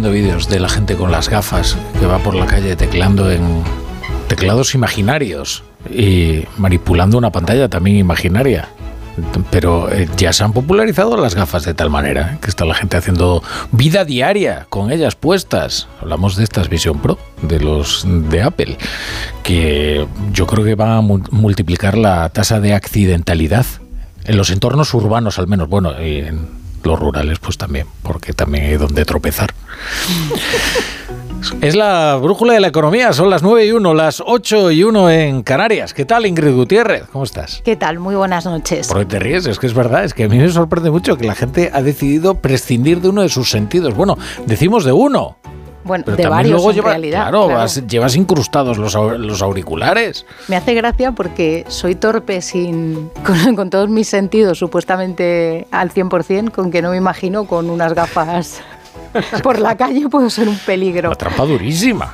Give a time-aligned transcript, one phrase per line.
[0.00, 3.62] Viendo vídeos de la gente con las gafas que va por la calle teclando en
[4.28, 8.70] teclados imaginarios y manipulando una pantalla también imaginaria.
[9.50, 12.96] Pero eh, ya se han popularizado las gafas de tal manera que está la gente
[12.96, 13.42] haciendo
[13.72, 15.86] vida diaria con ellas puestas.
[16.00, 18.78] Hablamos de estas Vision Pro, de los de Apple,
[19.42, 23.66] que yo creo que va a mu- multiplicar la tasa de accidentalidad
[24.24, 25.68] en los entornos urbanos al menos.
[25.68, 26.48] Bueno, en
[26.84, 29.52] los rurales pues también, porque también hay donde tropezar.
[31.62, 35.10] Es la brújula de la economía, son las 9 y 1, las 8 y 1
[35.10, 35.92] en Canarias.
[35.94, 37.04] ¿Qué tal, Ingrid Gutiérrez?
[37.12, 37.60] ¿Cómo estás?
[37.64, 37.98] ¿Qué tal?
[37.98, 38.88] Muy buenas noches.
[38.88, 39.46] ¿Por qué te ríes?
[39.46, 41.82] Es que es verdad, es que a mí me sorprende mucho que la gente ha
[41.82, 43.94] decidido prescindir de uno de sus sentidos.
[43.94, 45.38] Bueno, decimos de uno,
[45.84, 47.22] Bueno, pero de varios luego en lleva- realidad.
[47.22, 47.58] claro, claro.
[47.60, 50.26] vas- llevas incrustados los, los auriculares.
[50.48, 56.50] Me hace gracia porque soy torpe sin con, con todos mis sentidos supuestamente al 100%,
[56.52, 58.60] con que no me imagino con unas gafas
[59.42, 61.08] por la calle puedo ser un peligro.
[61.08, 62.12] Una trampa durísima.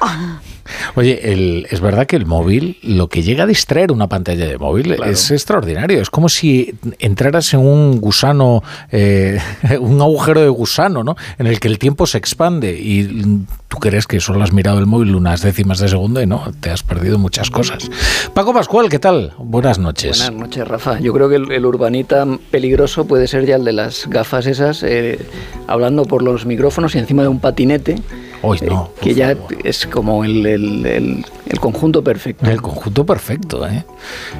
[0.95, 4.59] Oye, el- es verdad que el móvil, lo que llega a distraer una pantalla de
[4.59, 6.01] móvil es extraordinario.
[6.01, 9.39] Es como si entraras en un gusano, eh,
[9.81, 11.17] un agujero de gusano, ¿no?
[11.39, 14.87] En el que el tiempo se expande y tú crees que solo has mirado el
[14.87, 17.91] móvil unas décimas de segundo y no, te has perdido muchas cosas.
[18.35, 19.33] Paco Pascual, ¿qué tal?
[19.39, 20.19] Buenas noches.
[20.19, 21.01] Buenas noches, Rafa.
[21.01, 24.83] Yo creo que el, el urbanita peligroso puede ser ya el de las gafas esas,
[24.83, 25.19] eh,
[25.67, 27.97] hablando por los micrófonos y encima de un patinete,
[28.47, 28.69] Hoy eh,
[29.01, 29.57] que ya favor.
[29.65, 32.49] es como el, el- el- el conjunto perfecto.
[32.51, 33.85] El conjunto perfecto, ¿eh?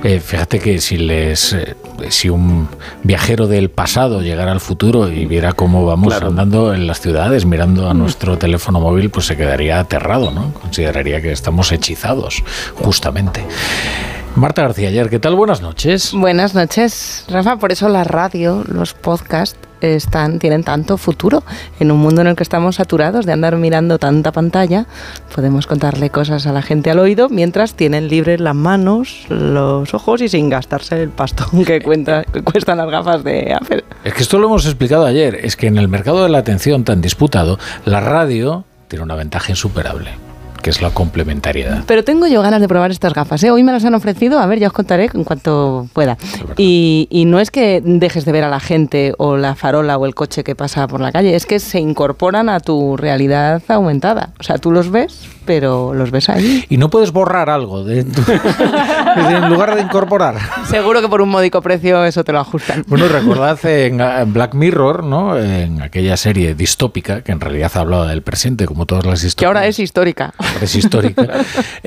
[0.05, 1.75] Eh, fíjate que si les, eh,
[2.09, 2.69] si un
[3.03, 6.29] viajero del pasado llegara al futuro y viera cómo vamos Claro.
[6.29, 10.53] andando en las ciudades mirando a nuestro teléfono móvil, pues se quedaría aterrado, ¿no?
[10.55, 12.43] Consideraría que estamos hechizados,
[12.83, 13.45] justamente.
[14.35, 15.35] Marta García Ayer, ¿qué tal?
[15.35, 16.13] Buenas noches.
[16.13, 17.57] Buenas noches, Rafa.
[17.57, 21.43] Por eso la radio, los podcasts están, tienen tanto futuro.
[21.81, 24.87] En un mundo en el que estamos saturados de andar mirando tanta pantalla,
[25.35, 30.23] podemos contarle cosas a la gente al oído mientras tienen libres las manos, los ojos
[30.23, 33.85] y sin gastarse el pastón que, cuenta- que cuestan las gafas de Apple.
[34.05, 36.85] Es que esto lo hemos explicado ayer, es que en el mercado de la atención
[36.85, 40.11] tan disputado, la radio tiene una ventaja insuperable,
[40.67, 41.85] que es la complementariedad.
[41.87, 43.41] Pero tengo yo ganas de probar estas gafas.
[43.45, 43.53] ¿eh?
[43.53, 46.19] Hoy me las han ofrecido, a ver, ya os contaré en cuanto pueda.
[46.57, 50.07] Y, y no es que dejes de ver a la gente o la farola o
[50.07, 54.31] el coche que pasa por la calle, es que se incorporan a tu realidad aumentada.
[54.41, 56.65] O sea, tú los ves, pero los ves ahí.
[56.69, 58.23] Y no puedes borrar algo de tu-
[59.17, 60.37] en lugar de incorporar.
[60.69, 62.85] Seguro que por un módico precio eso te lo ajustan.
[62.89, 63.99] Bueno, recordad en,
[64.33, 65.39] Black Mirror, ¿no?
[65.39, 69.37] En aquella serie distópica que en realidad hablaba del presente, como todas las historias.
[69.37, 70.35] Que ahora es histórica.
[70.37, 71.27] Ahora es histórica.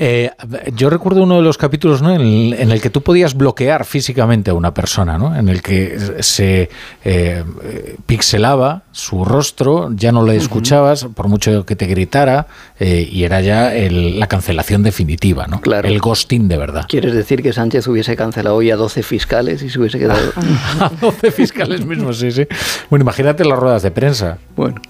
[0.02, 0.30] Eh,
[0.74, 2.14] yo recuerdo uno de los capítulos ¿no?
[2.14, 5.36] en, el, en el que tú podías bloquear físicamente a una persona, ¿no?
[5.36, 11.66] en el que se eh, eh, pixelaba su rostro, ya no le escuchabas, por mucho
[11.66, 12.46] que te gritara,
[12.78, 15.60] eh, y era ya el- la cancelación definitiva, ¿no?
[15.60, 15.88] Claro.
[15.88, 16.84] el ghosting de verdad.
[16.88, 20.20] ¿Quieres decir que Sánchez hubiese cancelado hoy a 12 fiscales y se hubiese quedado...
[20.80, 22.46] A 12 fiscales mismos, sí, sí.
[22.88, 24.38] Bueno, imagínate las ruedas de prensa.
[24.56, 24.80] bueno,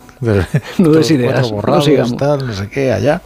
[0.79, 2.17] No des ideas, no borrados, sigamos.
[2.17, 3.23] tal, no sé qué, allá.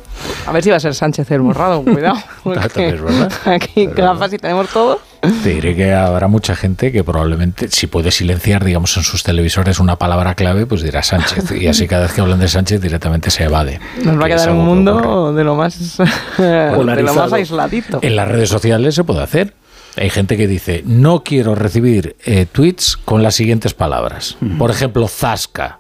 [0.47, 2.17] A ver si va a ser Sánchez el borrado, cuidado.
[2.43, 2.99] porque.
[3.45, 5.01] Aquí gafas y tenemos todo.
[5.43, 9.79] Te diré que habrá mucha gente que probablemente, si puede silenciar, digamos, en sus televisores
[9.81, 11.53] una palabra clave, pues dirá Sánchez.
[11.53, 13.81] Y así cada vez que hablan de Sánchez directamente se evade.
[14.03, 15.97] Nos va a quedar un que mundo de lo más
[16.39, 17.99] de lo más aisladito.
[18.03, 19.55] En las redes sociales se puede hacer.
[19.97, 24.37] Hay gente que dice, no quiero recibir eh, tweets con las siguientes palabras.
[24.59, 25.79] Por ejemplo, Zasca,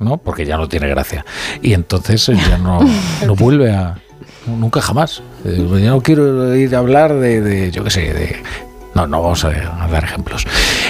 [0.00, 0.16] ¿no?
[0.16, 1.24] Porque ya no tiene gracia.
[1.62, 2.80] Y entonces ya no,
[3.26, 3.98] no vuelve a...
[4.46, 5.22] Nunca jamás.
[5.44, 8.42] Eh, Ya no quiero ir a hablar de, de, yo qué sé, de...
[8.94, 10.46] No, no vamos a, a dar ejemplos.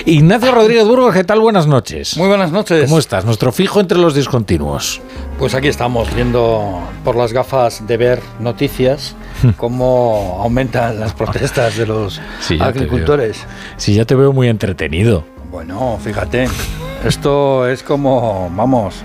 [0.06, 1.38] Ignacio Rodríguez Burgos, ¿qué tal?
[1.40, 2.16] Buenas noches.
[2.16, 2.87] Muy buenas noches.
[2.87, 3.25] ¿Cómo estás?
[3.25, 5.00] Nuestro fijo entre los discontinuos.
[5.38, 9.14] Pues aquí estamos viendo por las gafas de ver noticias
[9.56, 13.44] cómo aumentan las protestas de los Sí, agricultores.
[13.76, 15.25] Sí, ya te veo muy entretenido.
[15.50, 16.48] Bueno, fíjate,
[17.05, 18.96] esto es como, vamos,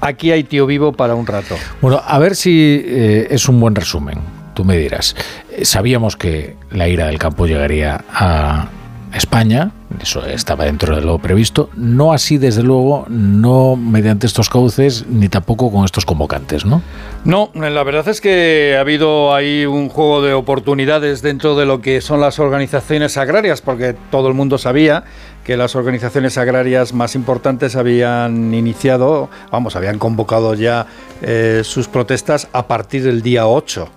[0.00, 1.56] aquí hay tío vivo para un rato.
[1.80, 4.18] Bueno, a ver si eh, es un buen resumen.
[4.54, 5.16] Tú me dirás.
[5.50, 8.68] Eh, Sabíamos que la ira del campo llegaría a
[9.14, 15.04] España, eso estaba dentro de lo previsto, no así desde luego, no mediante estos cauces
[15.08, 16.80] ni tampoco con estos convocantes, ¿no?
[17.24, 21.80] No, la verdad es que ha habido ahí un juego de oportunidades dentro de lo
[21.80, 25.04] que son las organizaciones agrarias, porque todo el mundo sabía
[25.44, 30.86] que las organizaciones agrarias más importantes habían iniciado, vamos, habían convocado ya
[31.22, 33.88] eh, sus protestas a partir del día 8.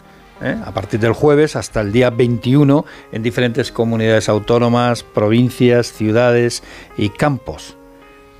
[0.43, 0.57] ¿Eh?
[0.63, 6.63] a partir del jueves hasta el día 21 en diferentes comunidades autónomas, provincias, ciudades
[6.97, 7.75] y campos.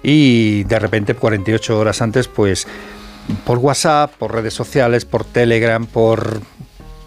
[0.04, 2.68] Y de repente, 48 horas antes, pues
[3.46, 6.42] por WhatsApp, por redes sociales, por Telegram, por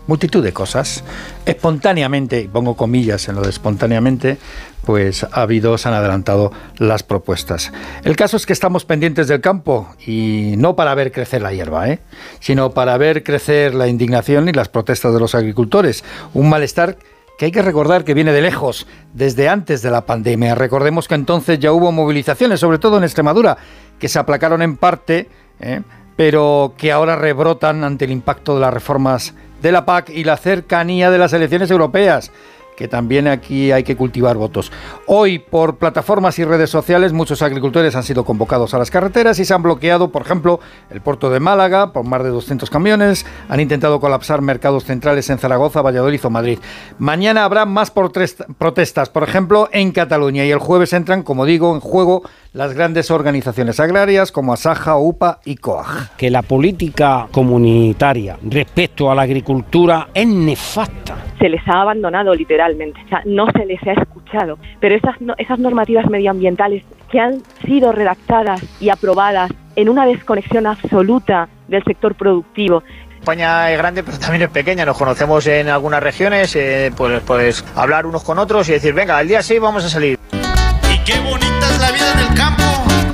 [0.06, 1.04] multitud de cosas,
[1.44, 4.38] espontáneamente, pongo comillas en lo de espontáneamente,
[4.84, 7.72] pues ha habido, se han adelantado las propuestas.
[8.04, 11.88] El caso es que estamos pendientes del campo y no para ver crecer la hierba,
[11.90, 11.98] ¿eh?
[12.40, 16.04] sino para ver crecer la indignación y las protestas de los agricultores.
[16.34, 16.96] Un malestar
[17.36, 20.54] que hay que recordar que viene de lejos, desde antes de la pandemia.
[20.54, 23.58] Recordemos que entonces ya hubo movilizaciones, sobre todo en Extremadura,
[23.98, 25.28] que se aplacaron en parte,
[25.60, 25.82] ¿eh?
[26.16, 30.36] pero que ahora rebrotan ante el impacto de las reformas de la PAC y la
[30.36, 32.30] cercanía de las elecciones europeas
[32.76, 34.70] que también aquí hay que cultivar votos.
[35.06, 39.44] Hoy, por plataformas y redes sociales, muchos agricultores han sido convocados a las carreteras y
[39.44, 40.60] se han bloqueado, por ejemplo,
[40.90, 45.38] el puerto de Málaga por más de 200 camiones, han intentado colapsar mercados centrales en
[45.38, 46.58] Zaragoza, Valladolid o Madrid.
[46.98, 51.80] Mañana habrá más protestas, por ejemplo, en Cataluña y el jueves entran, como digo, en
[51.80, 52.22] juego
[52.56, 56.16] las grandes organizaciones agrarias como Asaja, UPA y COAG.
[56.16, 61.16] Que la política comunitaria respecto a la agricultura es nefasta.
[61.38, 64.58] Se les ha abandonado literalmente, o sea, no se les ha escuchado.
[64.80, 71.50] Pero esas, esas normativas medioambientales que han sido redactadas y aprobadas en una desconexión absoluta
[71.68, 72.82] del sector productivo,
[73.26, 74.84] España es grande, pero también es pequeña.
[74.84, 79.20] Nos conocemos en algunas regiones, eh, pues, pues hablar unos con otros y decir, venga,
[79.20, 80.16] el día 6 vamos a salir.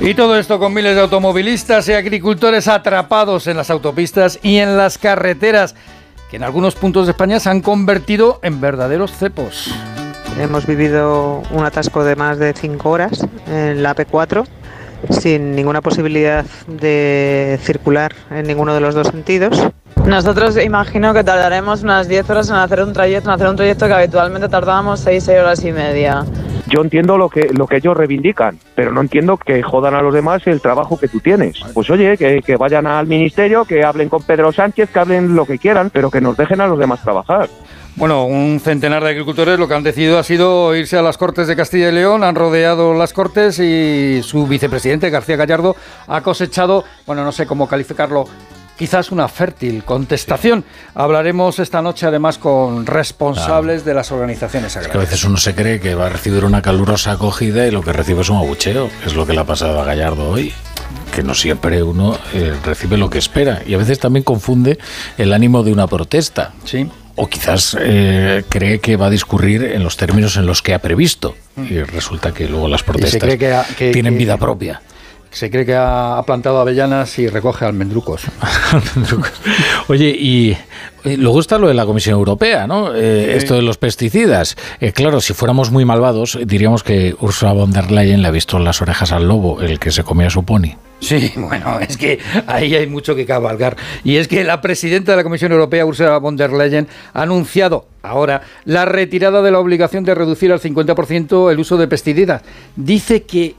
[0.05, 4.75] Y todo esto con miles de automovilistas y agricultores atrapados en las autopistas y en
[4.75, 5.75] las carreteras,
[6.29, 9.73] que en algunos puntos de España se han convertido en verdaderos cepos.
[10.37, 14.45] Hemos vivido un atasco de más de 5 horas en la P4
[15.09, 19.57] sin ninguna posibilidad de circular en ninguno de los dos sentidos.
[20.05, 23.87] Nosotros imagino que tardaremos unas 10 horas en hacer un trayecto, en hacer un trayecto
[23.87, 26.25] que habitualmente tardábamos 6, 6 horas y media.
[26.67, 30.13] Yo entiendo lo que, lo que ellos reivindican, pero no entiendo que jodan a los
[30.13, 31.59] demás el trabajo que tú tienes.
[31.73, 35.57] Pues oye, que, vayan al ministerio, que hablen con Pedro Sánchez, que hablen lo que
[35.57, 37.49] quieran, pero que nos dejen a los demás trabajar.
[37.95, 41.47] Bueno, un centenar de agricultores lo que han decidido ha sido irse a las Cortes
[41.47, 45.75] de Castilla y León, han rodeado las Cortes y su vicepresidente, García Gallardo,
[46.07, 48.25] ha cosechado, bueno, no sé cómo calificarlo,
[48.77, 50.63] quizás una fértil contestación.
[50.95, 54.87] Hablaremos esta noche además con responsables de las organizaciones agrarias.
[54.87, 57.71] Es que a veces uno se cree que va a recibir una calurosa acogida y
[57.71, 60.53] lo que recibe es un abucheo, es lo que le ha pasado a Gallardo hoy
[61.13, 64.79] que no siempre uno eh, recibe lo que espera y a veces también confunde
[65.17, 66.53] el ánimo de una protesta.
[66.65, 66.89] Sí.
[67.15, 70.79] O quizás eh, cree que va a discurrir en los términos en los que ha
[70.79, 73.37] previsto y resulta que luego las protestas que
[73.77, 74.81] que, tienen que, vida propia.
[75.33, 78.27] Se cree que ha plantado avellanas y recoge almendrucos.
[79.87, 80.55] Oye, y
[81.17, 82.93] luego está lo de la Comisión Europea, ¿no?
[82.93, 83.37] Eh, sí.
[83.37, 84.55] Esto de los pesticidas.
[84.79, 88.59] Eh, claro, si fuéramos muy malvados, diríamos que Ursula von der Leyen le ha visto
[88.59, 90.75] las orejas al lobo, el que se comía su pony.
[90.99, 93.75] Sí, bueno, es que ahí hay mucho que cabalgar.
[94.03, 97.87] Y es que la presidenta de la Comisión Europea, Ursula von der Leyen, ha anunciado
[98.03, 102.43] ahora la retirada de la obligación de reducir al 50% el uso de pesticidas.
[102.75, 103.55] Dice que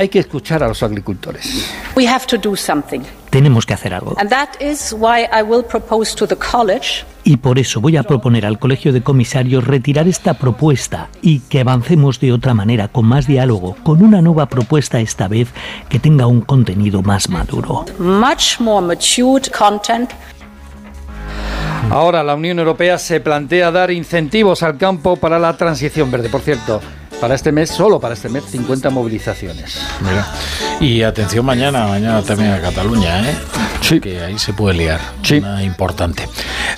[0.00, 1.70] hay que escuchar a los agricultores.
[1.94, 3.00] We have to do something.
[3.28, 4.14] Tenemos que hacer algo.
[4.18, 8.02] And that is why I will propose to the college y por eso voy a
[8.02, 13.04] proponer al Colegio de Comisarios retirar esta propuesta y que avancemos de otra manera, con
[13.04, 15.48] más diálogo, con una nueva propuesta esta vez
[15.90, 17.84] que tenga un contenido más maduro.
[17.98, 20.10] Much more matured content.
[21.90, 26.30] Ahora la Unión Europea se plantea dar incentivos al campo para la transición verde.
[26.30, 26.80] Por cierto,
[27.20, 29.78] para este mes, solo para este mes, 50 movilizaciones.
[30.00, 30.26] Mira.
[30.80, 33.34] Y atención mañana, mañana también a Cataluña, ¿eh?
[33.82, 34.00] Sí.
[34.00, 35.00] Que ahí se puede liar.
[35.22, 35.38] Sí.
[35.38, 36.28] Una importante.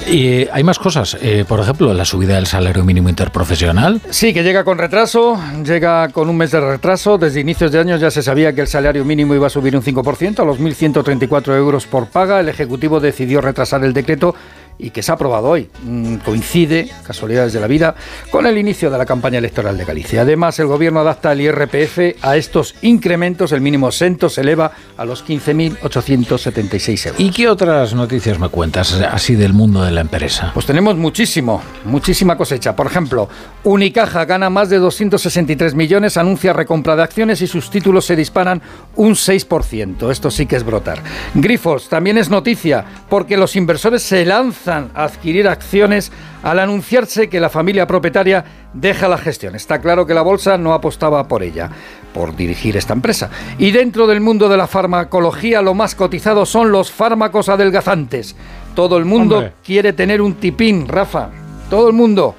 [0.06, 1.16] Y hay más cosas.
[1.20, 4.00] Eh, por ejemplo, la subida del salario mínimo interprofesional.
[4.10, 7.18] Sí, que llega con retraso, llega con un mes de retraso.
[7.18, 9.82] Desde inicios de año ya se sabía que el salario mínimo iba a subir un
[9.82, 12.40] 5% a los 1.134 euros por paga.
[12.40, 14.34] El Ejecutivo decidió retrasar el decreto
[14.82, 15.68] y que se ha aprobado hoy.
[15.84, 17.94] Mm, Coincide, casualidades de la vida,
[18.30, 20.22] con el inicio de la campaña electoral de Galicia.
[20.22, 23.52] Además, el gobierno adapta el IRPF a estos incrementos.
[23.52, 27.20] El mínimo exento se eleva a los 15.876 euros.
[27.20, 30.50] ¿Y qué otras noticias me cuentas así del mundo de la empresa?
[30.52, 32.74] Pues tenemos muchísimo, muchísima cosecha.
[32.74, 33.28] Por ejemplo,
[33.62, 38.60] Unicaja gana más de 263 millones, anuncia recompra de acciones y sus títulos se disparan
[38.96, 40.10] un 6%.
[40.10, 41.02] Esto sí que es brotar.
[41.34, 46.12] Grifols también es noticia porque los inversores se lanzan a adquirir acciones
[46.42, 49.54] al anunciarse que la familia propietaria deja la gestión.
[49.54, 51.70] Está claro que la bolsa no apostaba por ella,
[52.12, 53.30] por dirigir esta empresa.
[53.58, 58.34] Y dentro del mundo de la farmacología lo más cotizado son los fármacos adelgazantes.
[58.74, 59.52] Todo el mundo Hombre.
[59.64, 61.28] quiere tener un tipín, Rafa.
[61.70, 62.34] Todo el mundo.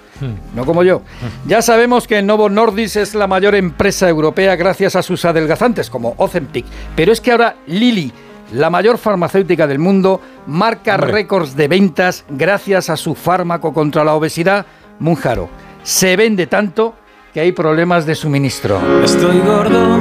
[0.55, 1.01] No como yo.
[1.47, 6.13] Ya sabemos que Novo Nordisk es la mayor empresa europea gracias a sus adelgazantes como
[6.17, 6.65] Ozempic.
[6.95, 8.13] Pero es que ahora Lilly,
[8.51, 11.11] la mayor farmacéutica del mundo, marca Hombre.
[11.11, 14.65] récords de ventas gracias a su fármaco contra la obesidad,
[14.99, 15.49] Munjaro.
[15.83, 16.95] Se vende tanto
[17.33, 18.79] que hay problemas de suministro.
[19.03, 19.97] Estoy gordo,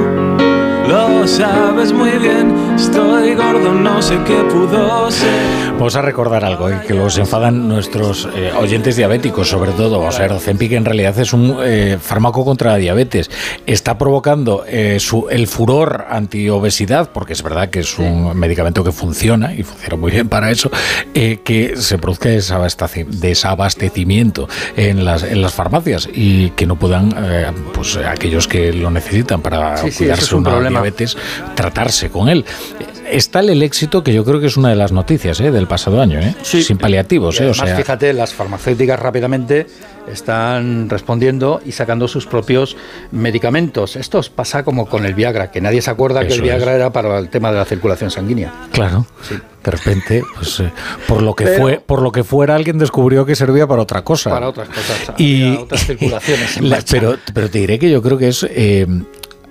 [0.87, 2.53] lo sabes muy bien.
[2.75, 5.73] Estoy gordo, no sé qué pudo ser.
[5.73, 9.99] Vamos a recordar algo, eh, que los enfadan nuestros eh, oyentes diabéticos, sobre todo.
[9.99, 13.29] Vamos a ver, Ozempic en realidad es un eh, fármaco contra la diabetes.
[13.65, 18.91] Está provocando eh, su- el furor antiobesidad, porque es verdad que es un medicamento que
[18.91, 20.69] funciona y funciona muy bien para eso,
[21.13, 27.13] eh, que se produzca desabasteci- desabastecimiento en las, en las farmacias y que no puedan,
[27.17, 30.79] eh, pues aquellos que lo necesitan para Sí, sí, cuidarse es un una problema.
[30.81, 31.12] diabetes,
[31.55, 32.45] tratarse con él.
[33.09, 35.51] Está el éxito, que yo creo que es una de las noticias ¿eh?
[35.51, 36.35] del pasado año, ¿eh?
[36.43, 37.39] sin paliativos.
[37.41, 37.45] ¿eh?
[37.45, 39.67] O además, sea, fíjate, las farmacéuticas rápidamente
[40.11, 42.75] están respondiendo y sacando sus propios
[43.11, 43.95] medicamentos.
[43.95, 46.75] Esto pasa como con el Viagra, que nadie se acuerda que el Viagra es.
[46.77, 48.51] era para el tema de la circulación sanguínea.
[48.71, 49.05] claro,
[49.63, 50.71] de repente, pues, eh,
[51.07, 54.03] por lo que Pero- fue, por lo que fuera, alguien descubrió que servía para otra
[54.03, 54.29] cosa.
[54.29, 58.27] Para otras cosas, y otras circulaciones la- pero, pero te diré que yo creo que
[58.27, 58.85] es eh,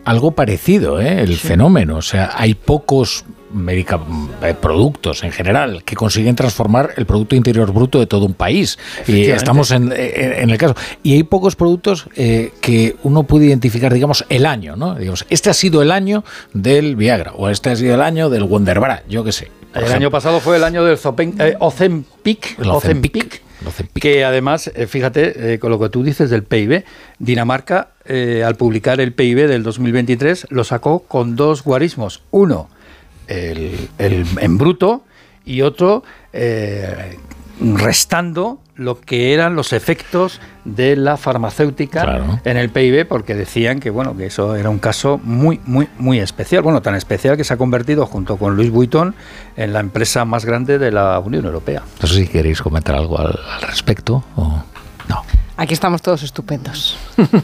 [0.04, 1.20] algo parecido, ¿eh?
[1.20, 1.96] el fenómeno.
[1.96, 4.00] O sea, hay pocos medica-
[4.42, 8.78] eh, productos en general que consiguen transformar el Producto Interior Bruto de todo un país.
[9.06, 10.74] Y estamos en, en- en el caso.
[11.02, 14.94] Y hay pocos productos eh, que uno puede identificar, digamos, el año, ¿no?
[14.94, 18.44] Digamos, este ha sido el año del Viagra o este ha sido el año del
[18.44, 19.50] Wonderbra, yo qué sé.
[19.74, 19.94] El ejemplo.
[19.96, 23.16] año pasado fue el año del Zopen- eh, Ozempic, El Ozempic.
[23.16, 23.42] Ozempic,
[23.94, 26.84] que además, eh, fíjate, eh, con lo que tú dices del PIB,
[27.18, 32.22] Dinamarca, eh, al publicar el PIB del 2023, lo sacó con dos guarismos.
[32.30, 32.68] Uno,
[33.28, 35.04] el, en bruto,
[35.44, 36.04] y otro,
[37.60, 42.40] restando lo que eran los efectos de la farmacéutica Claro.
[42.44, 46.18] en el PIB, porque decían que bueno que eso era un caso muy muy muy
[46.20, 49.14] especial, bueno tan especial que se ha convertido junto con Louis Vuitton
[49.56, 51.82] en la empresa más grande de la Unión Europea.
[52.00, 54.24] No sé si queréis comentar algo al, al respecto.
[54.36, 54.62] O...
[55.58, 56.96] Aquí estamos todos estupendos.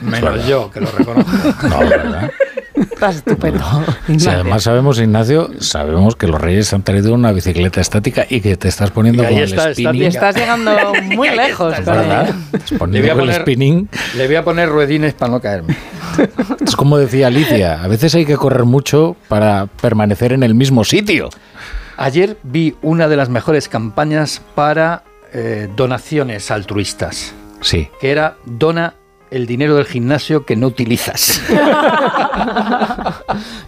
[0.03, 1.31] Menos yo que lo reconozco.
[1.69, 2.31] No, ¿verdad?
[2.93, 3.65] Estás estupendo.
[4.19, 8.57] Si además sabemos, Ignacio, sabemos que los Reyes han traído una bicicleta estática y que
[8.57, 10.03] te estás poniendo con está, el spinning.
[10.03, 10.71] Y estás llegando
[11.15, 11.75] muy lejos.
[14.15, 15.77] le voy a poner ruedines para no caerme.
[16.67, 20.85] Es como decía Alicia, a veces hay que correr mucho para permanecer en el mismo
[20.85, 21.31] sitio.
[21.97, 27.89] Ayer vi una de las mejores campañas para eh, donaciones altruistas, Sí.
[28.01, 28.95] que era dona
[29.31, 31.41] el dinero del gimnasio que no utilizas.
[31.49, 31.55] Me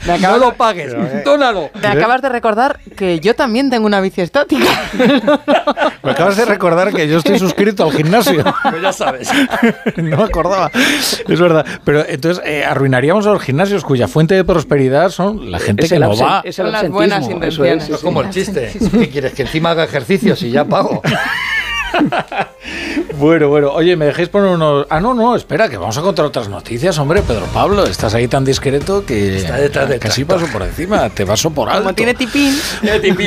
[0.07, 1.71] no acabas, lo pagues, dónalo.
[1.81, 4.65] me acabas de recordar que yo también tengo una bici estática.
[6.03, 8.43] Me acabas de recordar que yo estoy suscrito al gimnasio.
[8.71, 9.31] Pues ya sabes.
[9.97, 10.71] no me acordaba.
[10.75, 11.67] Es verdad.
[11.85, 15.93] Pero entonces eh, arruinaríamos a los gimnasios cuya fuente de prosperidad son la gente Es
[15.93, 16.41] que no va.
[16.45, 17.85] es el Son las buenas intenciones.
[17.85, 18.71] es, Es como el chiste.
[18.93, 19.33] ¿Qué quieres?
[19.35, 21.03] Que encima haga ejercicio si ya pago.
[23.19, 23.71] Bueno, bueno.
[23.73, 24.87] Oye, ¿me dejáis poner unos...?
[24.89, 27.21] Ah, no, no, espera, que vamos a contar otras noticias, hombre.
[27.23, 31.09] Pedro Pablo, estás ahí tan discreto que Está detrás del casi paso por encima.
[31.11, 31.83] Te paso por alto.
[31.83, 32.55] Como tiene tipín.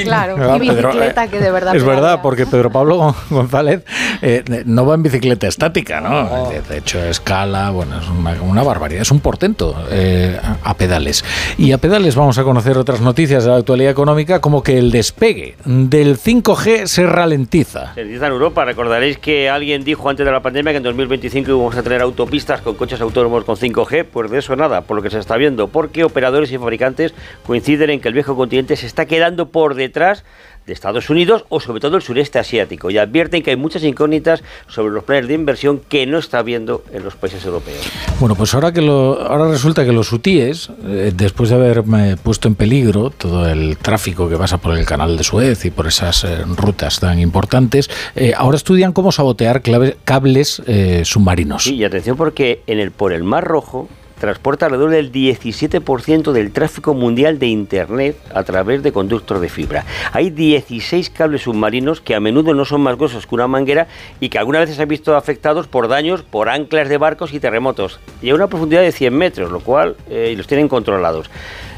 [0.04, 3.84] Claro, Ah, Pedro, bicicleta eh, que de verdad Es verdad, porque Pedro Pablo Gon- González
[4.22, 6.50] eh, no va en bicicleta estática, ¿no?
[6.50, 10.74] De, de hecho, escala, bueno, es una, una barbaridad, es un portento eh, a, a
[10.76, 11.24] pedales.
[11.58, 14.92] Y a pedales vamos a conocer otras noticias de la actualidad económica, como que el
[14.92, 17.94] despegue del 5G se ralentiza.
[17.94, 21.50] Se dice en Europa, recordaréis que alguien dijo antes de la pandemia que en 2025
[21.50, 25.04] íbamos a tener autopistas con coches autónomos con 5G, pues de eso nada, por lo
[25.04, 27.14] que se está viendo, porque operadores y fabricantes
[27.46, 30.24] coinciden en que el viejo continente se está quedando por detrás
[30.66, 34.44] de Estados Unidos o sobre todo el sureste asiático y advierten que hay muchas incógnitas
[34.68, 37.82] sobre los planes de inversión que no está viendo en los países europeos.
[38.20, 42.48] Bueno, pues ahora que lo, ahora resulta que los hutíes, eh, después de haberme puesto
[42.48, 46.24] en peligro todo el tráfico que pasa por el canal de Suez y por esas
[46.24, 50.62] eh, rutas tan importantes, eh, ahora estudian cómo sabotear clave- cables
[51.04, 51.64] submarinos.
[51.64, 53.90] Sí, y atención porque en el por el Mar Rojo
[54.24, 59.84] transporta alrededor del 17% del tráfico mundial de Internet a través de conductos de fibra.
[60.14, 63.88] Hay 16 cables submarinos que a menudo no son más gruesos que una manguera
[64.22, 67.42] y que algunas veces se han visto afectados por daños por anclas de barcos y
[67.42, 68.00] terremotos.
[68.22, 71.30] Y a una profundidad de 100 metros, lo cual eh, los tienen controlados.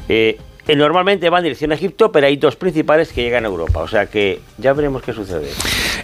[0.07, 3.47] Eh, eh, normalmente van en dirección a Egipto, pero hay dos principales que llegan a
[3.47, 3.81] Europa.
[3.81, 5.49] O sea que ya veremos qué sucede.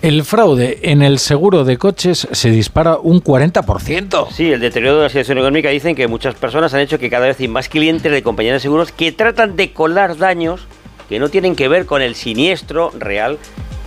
[0.01, 4.27] El fraude en el seguro de coches se dispara un 40%.
[4.31, 7.27] Sí, el deterioro de la situación económica dicen que muchas personas han hecho que cada
[7.27, 10.67] vez hay más clientes de compañías de seguros que tratan de colar daños
[11.09, 13.37] que no tienen que ver con el siniestro real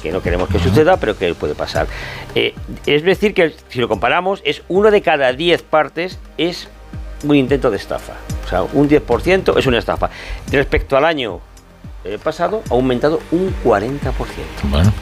[0.04, 1.86] que no queremos que suceda, pero que puede pasar.
[2.34, 2.54] Eh,
[2.84, 6.68] es decir, que si lo comparamos, es uno de cada 10 partes es
[7.24, 8.14] un intento de estafa.
[8.44, 10.10] O sea, un 10% es una estafa.
[10.50, 11.40] Respecto al año
[12.04, 14.00] eh, pasado, ha aumentado un 40%.
[14.64, 14.92] Bueno.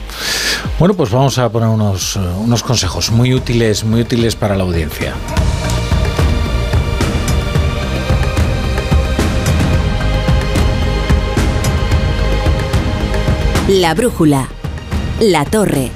[0.79, 4.63] Bueno, pues vamos a poner unos, eh, unos consejos muy útiles, muy útiles para la
[4.63, 5.13] audiencia.
[13.67, 14.47] La brújula.
[15.21, 15.89] La torre.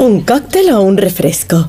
[0.00, 1.68] ¿Un cóctel o un refresco?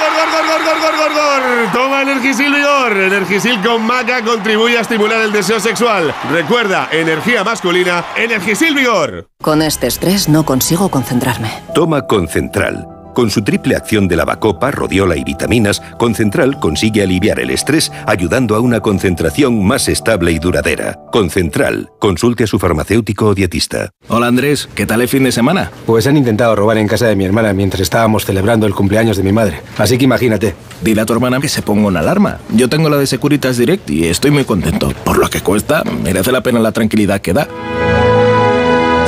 [1.73, 2.97] Toma Energisil Vigor.
[2.97, 6.13] Energisil con maca contribuye a estimular el deseo sexual.
[6.31, 9.27] Recuerda, energía masculina, Energisil Vigor.
[9.41, 11.51] Con este estrés no consigo concentrarme.
[11.73, 12.90] Toma Concentral.
[13.13, 18.55] Con su triple acción de lavacopa, rodiola y vitaminas, Concentral consigue aliviar el estrés ayudando
[18.55, 20.99] a una concentración más estable y duradera.
[21.11, 21.89] Concentral.
[21.99, 23.89] Consulte a su farmacéutico o dietista.
[24.07, 25.71] Hola Andrés, ¿qué tal el fin de semana?
[25.85, 29.23] Pues han intentado robar en casa de mi hermana mientras estábamos celebrando el cumpleaños de
[29.23, 29.61] mi madre.
[29.77, 30.55] Así que imagínate.
[30.81, 32.39] Dile a tu hermana que se ponga una alarma.
[32.55, 34.93] Yo tengo la de Securitas Direct y estoy muy contento.
[35.03, 37.47] Por lo que cuesta, merece la pena la tranquilidad que da.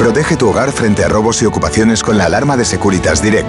[0.03, 3.47] Protege tu hogar frente a robos y ocupaciones con la alarma de Securitas Direct.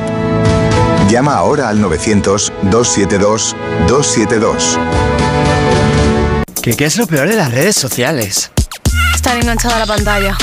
[1.10, 4.78] Llama ahora al 900-272-272.
[6.62, 8.52] ¿Qué, ¿Qué es lo peor de las redes sociales?
[9.16, 10.36] Estar enganchada a la pantalla.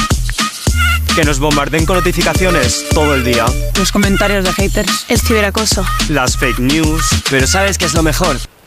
[1.15, 3.45] Que nos bombarden con notificaciones todo el día.
[3.79, 5.05] Los comentarios de haters.
[5.07, 5.85] El ciberacoso.
[6.09, 7.05] Las fake news.
[7.29, 8.35] Pero ¿sabes qué es lo mejor?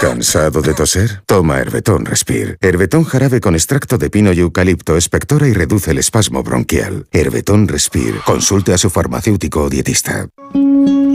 [0.00, 1.22] ¿Cansado de toser?
[1.26, 2.56] Toma Herbetón Respire.
[2.60, 7.06] Herbetón jarabe con extracto de pino y eucalipto espectora y reduce el espasmo bronquial.
[7.12, 8.18] Herbetón Respire.
[8.24, 10.28] Consulte a su farmacéutico o dietista.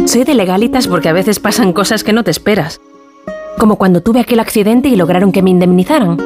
[0.06, 2.80] Soy de legalitas porque a veces pasan cosas que no te esperas.
[3.58, 6.18] Como cuando tuve aquel accidente y lograron que me indemnizaran.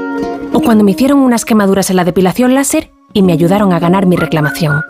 [0.54, 4.06] O cuando me hicieron unas quemaduras en la depilación láser y me ayudaron a ganar
[4.06, 4.82] mi reclamación.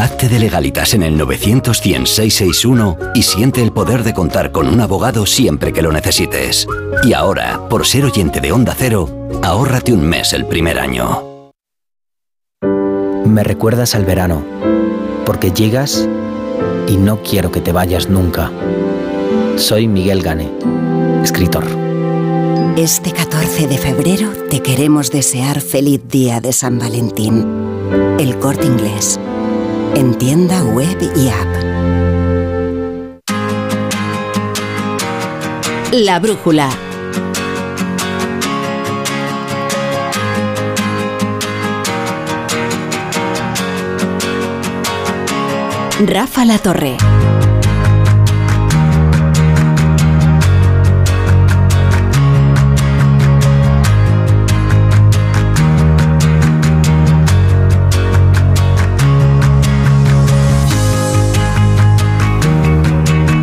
[0.00, 4.80] Hazte de legalitas en el 900 661 y siente el poder de contar con un
[4.80, 6.66] abogado siempre que lo necesites.
[7.02, 11.52] Y ahora, por ser oyente de Onda Cero, ahórrate un mes el primer año.
[13.26, 14.42] Me recuerdas al verano,
[15.26, 16.08] porque llegas
[16.88, 18.50] y no quiero que te vayas nunca.
[19.56, 20.50] Soy Miguel Gane,
[21.22, 21.66] escritor.
[22.78, 27.46] Este 14 de febrero te queremos desear feliz día de San Valentín.
[28.18, 29.20] El corte inglés.
[29.94, 31.48] En tienda web y app.
[35.92, 36.70] La brújula.
[46.06, 46.96] Rafa La Torre.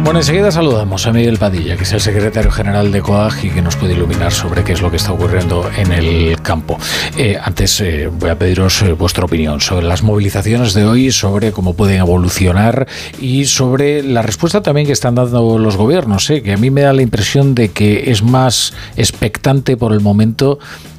[0.07, 3.61] Bueno, enseguida saludamos a Miguel Padilla, que es el secretario general de COAG y que
[3.61, 6.77] nos puede iluminar sobre qué es lo que está ocurriendo en el campo.
[7.17, 11.51] Eh, antes eh, voy a pediros eh, vuestra opinión sobre las movilizaciones de hoy, sobre
[11.51, 12.87] cómo pueden evolucionar
[13.19, 16.93] y sobre la respuesta también que están dando los gobiernos, que a mí me da
[16.93, 20.57] la impresión de que es más expectante por el momento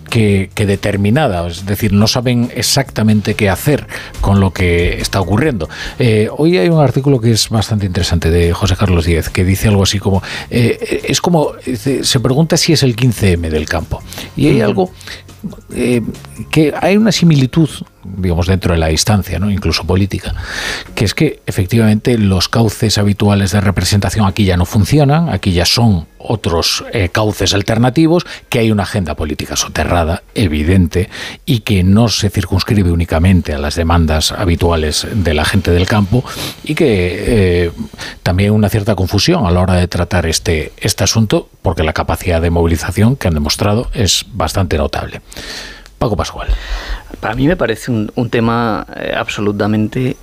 [0.08, 3.86] que, determinada, es decir, no saben exactamente qué hacer
[4.20, 5.68] con lo que está ocurriendo.
[5.98, 9.68] Eh, hoy hay un artículo que es bastante interesante de José Carlos Díez, que dice
[9.68, 14.02] algo así como, eh, es como, se pregunta si es el 15M del campo.
[14.36, 14.90] Y hay algo
[15.74, 16.02] eh,
[16.50, 17.68] que hay una similitud,
[18.16, 19.50] digamos, dentro de la distancia, ¿no?
[19.50, 20.34] incluso política,
[20.94, 25.64] que es que efectivamente los cauces habituales de representación aquí ya no funcionan, aquí ya
[25.64, 31.08] son otros eh, cauces alternativos, que hay una agenda política soterrada, evidente,
[31.46, 36.24] y que no se circunscribe únicamente a las demandas habituales de la gente del campo,
[36.64, 37.72] y que eh,
[38.22, 42.42] también una cierta confusión a la hora de tratar este, este asunto, porque la capacidad
[42.42, 45.20] de movilización que han demostrado es bastante notable.
[45.98, 46.48] Paco Pascual.
[47.20, 50.16] Para mí me parece un, tema eh, absolutamente...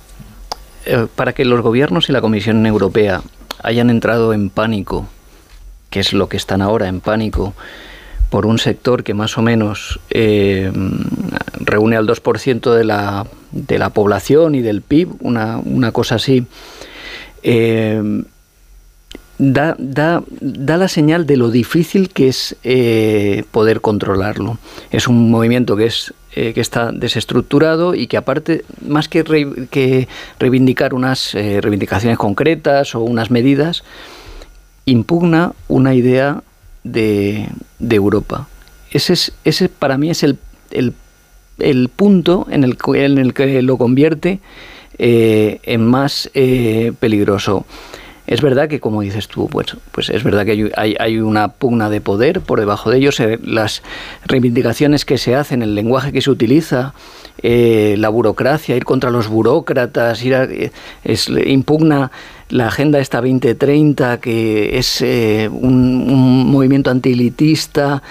[0.86, 3.20] Eh, para que los gobiernos y la Comisión Europea
[3.62, 5.08] hayan entrado en pánico,
[5.90, 7.54] que es lo que están ahora en pánico,
[8.30, 10.70] por un sector que más o menos eh,
[11.58, 16.46] reúne al 2% de la, de la población y del PIB, una, una cosa así,
[19.38, 24.58] da, da, da, la señal de lo difícil que es eh, poder controlarlo.
[24.90, 29.24] Es un movimiento que, es, eh, que está desestructurado y que aparte, más que,
[29.70, 33.84] que reivindicar unas eh, reivindicaciones concretas o unas medidas,
[34.86, 36.42] impugna una idea
[36.84, 38.48] de, de Europa.
[38.90, 40.38] Ese, es, ese para mí es el,
[40.70, 40.94] el,
[41.58, 44.40] el punto en el, en el que lo convierte
[44.98, 46.30] en más
[47.00, 47.66] peligroso.
[48.26, 51.88] Es verdad que, como dices tú, pues, pues es verdad que hay, hay, una pugna
[51.88, 53.82] de poder por debajo de ellos, eh, las
[54.24, 56.92] reivindicaciones que se hacen, el lenguaje que se utiliza,
[57.42, 60.72] eh, la burocracia, ir contra los burócratas, ir eh,
[61.04, 62.10] es, impugna
[62.48, 68.02] la Agenda esta 2030, que es un, un, movimiento antielitista,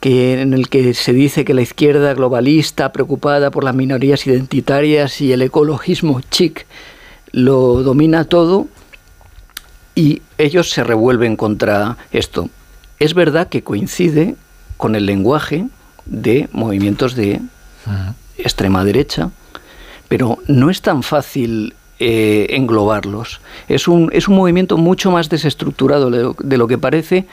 [0.00, 5.22] que, en el que se dice que la izquierda globalista, preocupada por las minorías identitarias
[5.22, 6.66] y el ecologismo chic,
[7.32, 8.68] lo domina todo
[9.98, 12.50] y ellos se revuelven contra esto.
[13.00, 14.36] Es verdad que coincide
[14.76, 15.66] con el lenguaje
[16.06, 17.40] de movimientos de
[18.36, 19.30] extrema derecha,
[20.06, 23.40] pero no es tan fácil eh, englobarlos.
[23.66, 27.26] Es un, es un movimiento mucho más desestructurado de lo, que parece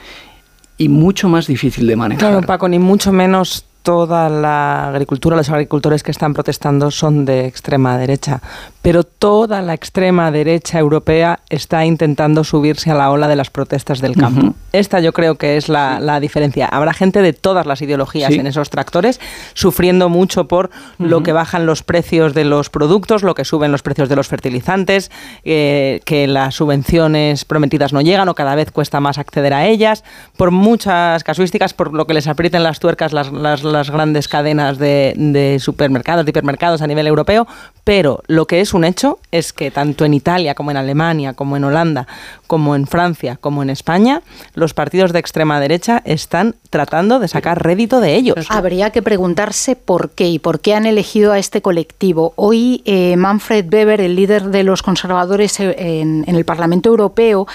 [0.76, 2.30] y mucho más difícil de manejar.
[2.30, 7.46] Claro, Paco, ni mucho menos toda la agricultura, los agricultores que están protestando son de
[7.46, 8.42] extrema derecha,
[8.82, 14.00] pero toda la extrema derecha europea está intentando subirse a la ola de las protestas
[14.00, 14.56] del campo.
[14.72, 16.66] Esta yo creo que es la, diferencia.
[16.66, 19.20] Habrá gente de todas las ideologías en esos tractores
[19.54, 23.82] sufriendo mucho por lo que bajan los precios de los productos, lo que suben los
[23.82, 25.12] precios de los fertilizantes,
[25.44, 30.02] eh, que las subvenciones prometidas no llegan o cada vez cuesta más acceder a ellas,
[30.36, 33.30] por muchas casuísticas, por lo que les aprieten las tuercas las
[33.75, 37.46] las grandes cadenas de, supermercados, de hipermercados a nivel europeo,
[37.84, 41.56] pero lo que es un hecho es que tanto en Italia como en Alemania, como
[41.56, 42.06] en Holanda,
[42.46, 44.22] como en Francia, como en España,
[44.54, 48.46] los partidos de extrema derecha están tratando de sacar rédito de ellos.
[48.48, 52.32] Habría que preguntarse por qué y por qué han elegido a este colectivo.
[52.36, 57.46] Hoy eh, Manfred Weber, el líder de los conservadores eh, en, el Parlamento Europeo,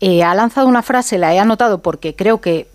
[0.00, 2.68] eh, ha lanzado una frase, la he anotado porque creo que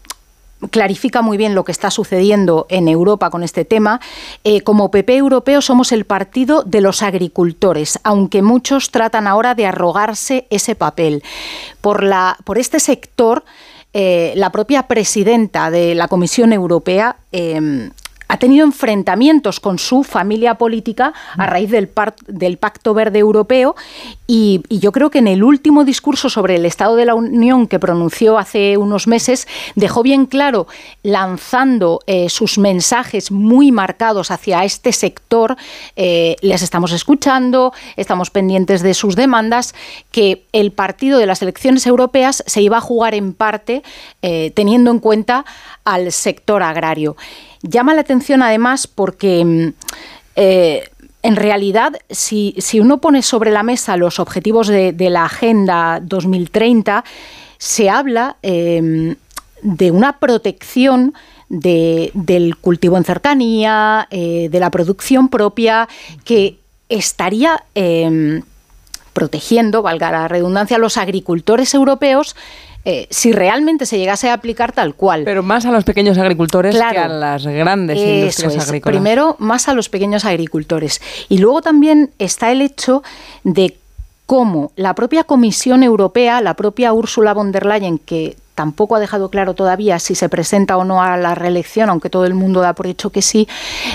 [0.70, 4.00] clarifica muy bien lo que está sucediendo en Europa con este tema.
[4.44, 9.66] Eh, como PP europeo somos el partido de los agricultores, aunque muchos tratan ahora de
[9.66, 11.24] arrogarse ese papel.
[11.82, 13.44] Por, la, por este sector,
[13.94, 17.90] eh, la propia presidenta de la Comisión Europea eh,
[18.32, 21.90] ha tenido enfrentamientos con su familia política a raíz del,
[22.58, 23.76] Pacto Verde Europeo
[24.26, 27.78] y, yo creo que en el último discurso sobre el Estado de la Unión que
[27.78, 30.68] pronunció hace unos meses dejó bien claro,
[31.04, 35.58] lanzando eh, sus mensajes muy marcados hacia este sector,
[35.98, 39.76] eh, les estamos escuchando, estamos pendientes de sus demandas,
[40.12, 43.84] que el partido de las elecciones europeas se iba a jugar en parte
[44.22, 45.44] eh, teniendo en cuenta
[45.84, 47.18] al sector agrario.
[47.64, 49.74] Llama la atención además porque mm,
[50.36, 50.90] eh,
[51.24, 57.04] en realidad, si, uno pone sobre la mesa los objetivos de, la Agenda 2030,
[57.58, 59.16] se habla em,
[59.62, 61.14] de una protección
[61.48, 65.88] del cultivo en cercanía, eh, de la producción propia,
[66.24, 66.58] que
[66.90, 68.42] estaría em,
[69.14, 72.36] protegiendo, valga la redundancia, a los agricultores europeos
[72.84, 75.24] eh, si realmente se llegase a aplicar tal cual.
[75.24, 78.96] Pero más a los pequeños agricultores que a las grandes industrias agrícolas.
[78.96, 81.02] Primero, más a los pequeños agricultores.
[81.30, 83.04] Y luego también está el hecho
[83.44, 83.78] de
[84.26, 89.32] cómo la propia Comisión Europea, la propia Ursula von der Leyen, que tampoco ha dejado
[89.32, 92.74] claro todavía si se presenta o no a la reelección, aunque todo el mundo da
[92.74, 93.48] por hecho que sí,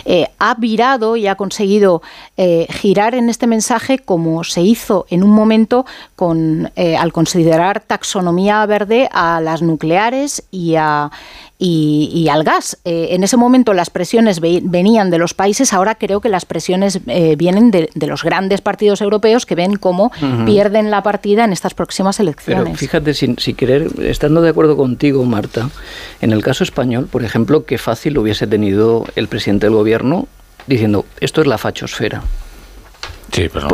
[0.05, 2.02] eh, ha virado y ha conseguido
[2.37, 7.79] eh, girar en este mensaje como se hizo en un momento con, eh, al considerar
[7.79, 11.12] taxonomía verde a las nucleares y a
[11.59, 12.79] y, al gas.
[12.85, 17.01] Eh, en ese momento las presiones venían de los países, ahora creo que las presiones
[17.07, 20.12] eh, vienen de, los grandes partidos europeos que ven cómo
[20.45, 22.64] pierden la partida en estas próximas elecciones.
[22.64, 25.71] Pero fíjate, sin, querer, estando de acuerdo contigo, Marta,
[26.21, 30.29] en el caso español, por ejemplo, qué fácil hubiese tenido el presidente del gobierno
[30.66, 32.23] diciendo, esto es la fachosfera.
[33.37, 33.68] Sí, pero,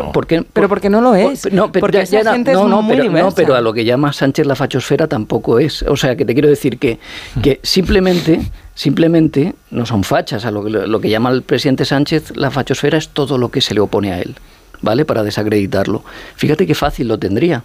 [0.53, 1.51] pero porque no lo es.
[1.53, 4.13] no, pero porque esa gente no, es muy pero, no, pero a lo que llama
[4.13, 5.85] Sánchez la fachosfera tampoco es.
[5.85, 6.99] O sea, que te quiero decir que,
[7.41, 8.41] que simplemente,
[8.75, 10.45] simplemente no son fachas.
[10.47, 13.73] A lo, lo que llama el presidente Sánchez la fachosfera es todo lo que se
[13.73, 14.35] le opone a él,
[14.81, 15.05] ¿vale?
[15.05, 16.03] Para desacreditarlo.
[16.35, 17.63] Fíjate qué fácil lo tendría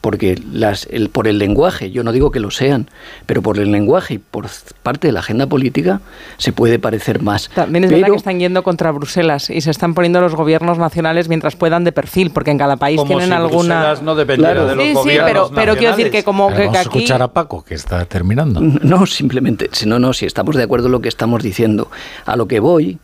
[0.00, 2.88] porque las, el, por el lenguaje, yo no digo que lo sean,
[3.26, 4.46] pero por el lenguaje y por
[4.82, 6.00] parte de la agenda política
[6.38, 7.50] se puede parecer más.
[7.54, 11.28] También es verdad que están yendo contra Bruselas y se están poniendo los gobiernos nacionales
[11.28, 13.76] mientras puedan de perfil, porque en cada país tienen si alguna.
[13.76, 16.76] Bruselas no dependiera de los sí, sí, pero, pero quiero decir que como que, vamos
[16.76, 16.78] aquí...
[16.78, 18.60] a escuchar a Paco que está terminando.
[18.90, 21.90] No, simplemente, no, no, si estamos de acuerdo en lo que estamos diciendo.
[22.24, 22.98] A lo que voy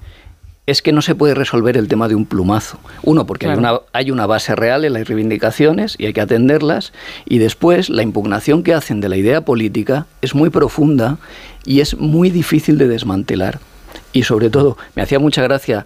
[0.66, 2.78] es que no se puede resolver el tema de un plumazo.
[3.02, 6.92] Uno, porque hay, una, hay una base real en las reivindicaciones y hay que atenderlas.
[7.24, 11.18] Y después, la impugnación que hacen de la idea política es muy profunda
[11.64, 13.60] y es muy difícil de desmantelar.
[14.12, 15.84] Y sobre todo, me hacía mucha gracia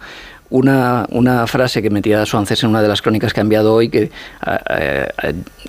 [0.49, 3.89] una, una, frase que metía Suances en una de las crónicas que ha enviado hoy,
[3.89, 4.11] que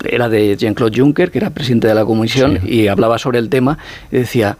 [0.03, 3.77] era de Jean-Claude Juncker, que era presidente de la Comisión, y hablaba sobre el tema,
[4.11, 4.57] y decía,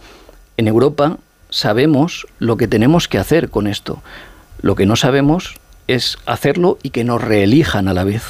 [0.56, 1.18] en Europa
[1.50, 4.02] sabemos lo que tenemos que hacer con esto.
[4.62, 5.56] Lo que no sabemos
[5.88, 8.24] es hacerlo y que nos reelijan a la vez.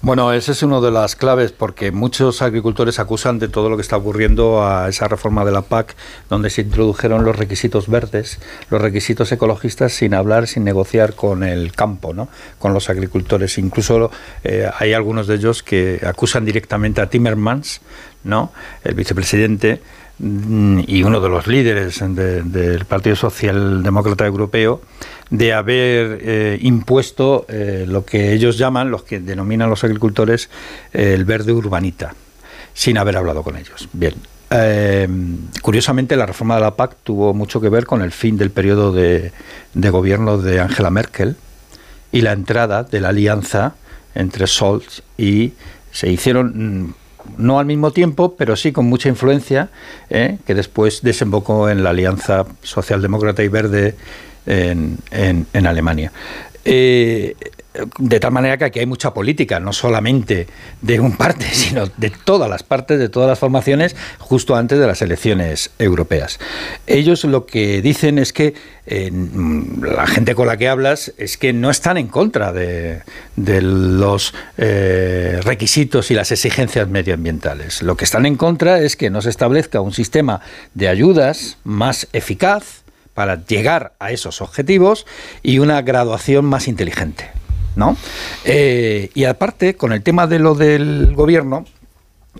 [0.00, 3.82] Bueno, ese es uno de las claves porque muchos agricultores acusan de todo lo que
[3.82, 5.96] está ocurriendo a esa reforma de la PAC
[6.28, 8.38] donde se introdujeron los requisitos verdes,
[8.70, 12.28] los requisitos ecologistas sin hablar, sin negociar con el campo, ¿no?
[12.58, 13.58] con los agricultores.
[13.58, 14.10] Incluso
[14.44, 17.80] eh, hay algunos de ellos que acusan directamente a Timmermans,
[18.22, 18.52] ¿no?
[18.84, 19.80] el vicepresidente,
[20.18, 24.80] y uno de los líderes del Partido Socialdemócrata Europeo,
[25.30, 30.50] de haber eh, impuesto eh, lo que ellos llaman, los que denominan los agricultores,
[30.92, 32.14] eh, el verde urbanita,
[32.72, 33.88] sin haber hablado con ellos.
[33.92, 34.14] Bien.
[35.62, 38.92] curiosamente, la reforma de la PAC tuvo mucho que ver con el fin del periodo
[38.92, 39.32] de,
[39.72, 41.36] de gobierno de Angela Merkel
[42.12, 43.74] y la entrada de la alianza
[44.14, 45.54] entre Scholz y
[45.90, 46.94] se hicieron mm,
[47.36, 49.70] no al mismo tiempo, pero sí con mucha influencia,
[50.08, 53.96] que después desembocó en la alianza socialdemócrata y verde
[54.46, 56.12] en, en, Alemania.
[56.64, 57.34] Eh,
[57.98, 60.46] de tal manera que aquí hay mucha política, no solamente
[60.80, 64.86] de un parte, sino de todas las partes, de todas las formaciones, justo antes de
[64.86, 66.38] las elecciones europeas.
[66.86, 68.54] Ellos lo que dicen es que
[68.86, 69.10] eh,
[69.80, 73.02] la gente con la que hablas es que no están en contra de,
[73.36, 77.82] los eh, requisitos y las exigencias medioambientales.
[77.82, 80.40] Lo que están en contra es que no se establezca un sistema
[80.74, 82.83] de ayudas más eficaz,
[83.14, 85.06] para llegar a esos objetivos
[85.42, 87.30] y una graduación más inteligente.
[87.76, 87.96] ¿no?
[88.44, 91.64] Eh, y aparte, con el tema de lo del gobierno,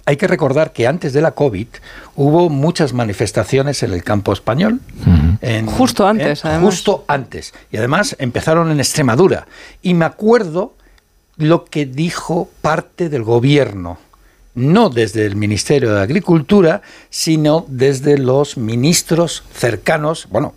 [0.06, 1.68] hay que recordar que antes de la COVID
[2.16, 4.80] hubo muchas manifestaciones en el campo español.
[5.66, 6.64] justo antes, además.
[6.64, 7.54] Justo antes.
[7.70, 9.46] Y además empezaron en Extremadura.
[9.82, 10.74] Y me acuerdo
[11.36, 13.98] lo que dijo parte del gobierno
[14.54, 20.54] no desde el Ministerio de Agricultura, sino desde los ministros cercanos, bueno,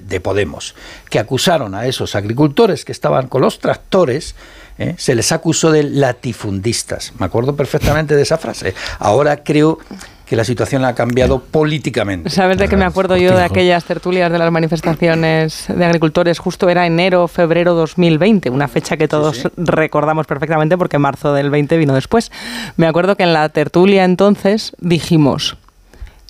[0.00, 0.74] de Podemos,
[1.10, 4.34] que acusaron a esos agricultores que estaban con los tractores,
[4.78, 4.94] ¿eh?
[4.98, 7.12] se les acusó de latifundistas.
[7.18, 8.74] Me acuerdo perfectamente de esa frase.
[8.98, 9.78] Ahora creo
[10.28, 12.28] que la situación ha cambiado políticamente.
[12.28, 16.38] ¿Sabes de qué me acuerdo yo de aquellas tertulias de las manifestaciones de agricultores?
[16.38, 21.78] Justo era enero, febrero 2020, una fecha que todos recordamos perfectamente porque marzo del 20
[21.78, 22.30] vino después.
[22.76, 25.56] Me acuerdo que en la tertulia entonces dijimos,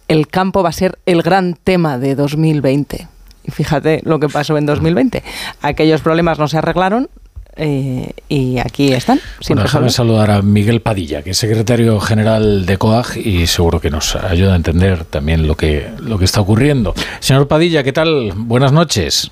[0.07, 3.09] el campo va a ser el gran tema de 2020.
[3.49, 5.23] Y fíjate lo que pasó en 2020.
[5.63, 7.09] Aquellos problemas no se arreglaron,
[7.57, 9.21] eh, y aquí están.
[9.49, 13.91] Bueno, déjame saludar a Miguel Padilla, que es secretario general de COAG y seguro que
[13.91, 16.95] nos ayuda a entender también lo que, lo que está ocurriendo.
[17.21, 18.33] Señor Padilla, ¿qué tal?
[18.37, 19.31] Buenas noches.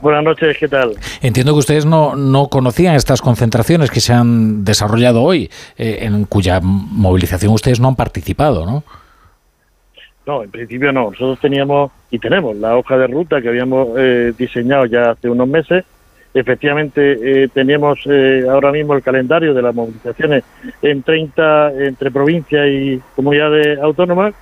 [0.00, 0.94] Buenas noches, ¿qué tal?
[1.20, 6.24] Entiendo que ustedes no, no conocían estas concentraciones que se han desarrollado hoy, eh, en
[6.24, 8.82] cuya movilización ustedes no han participado, ¿no?
[10.26, 11.10] No, en principio no.
[11.10, 15.48] Nosotros teníamos y tenemos la hoja de ruta que habíamos eh, diseñado ya hace unos
[15.48, 15.84] meses.
[16.34, 20.44] Efectivamente, eh, teníamos eh, ahora mismo el calendario de las movilizaciones
[20.80, 24.34] en 30 entre provincias y comunidades autónomas.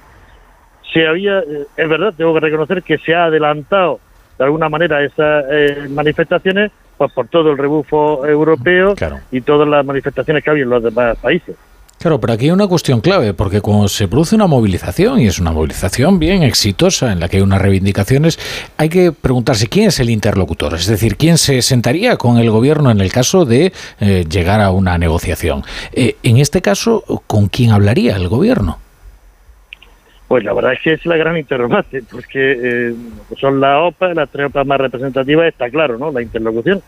[0.93, 3.99] Se había, eh, es verdad, tengo que reconocer que se ha adelantado
[4.39, 8.95] de alguna manera esas eh, manifestaciones pues por todo el rebufo europeo
[9.31, 11.57] y todas las manifestaciones que había en los demás países.
[12.01, 15.39] Claro, pero aquí hay una cuestión clave, porque cuando se produce una movilización, y es
[15.39, 18.39] una movilización bien exitosa, en la que hay unas reivindicaciones,
[18.79, 22.91] hay que preguntarse quién es el interlocutor, es decir, quién se sentaría con el gobierno
[22.91, 25.63] en el caso de eh, llegar a una negociación.
[25.93, 28.79] Eh, en este caso, ¿con quién hablaría el gobierno?
[30.27, 32.95] Pues la verdad es que es la gran interrogante, porque eh,
[33.39, 36.11] son las OPA, las tres OPA más representativas, está claro, ¿no?
[36.11, 36.83] La interlocución.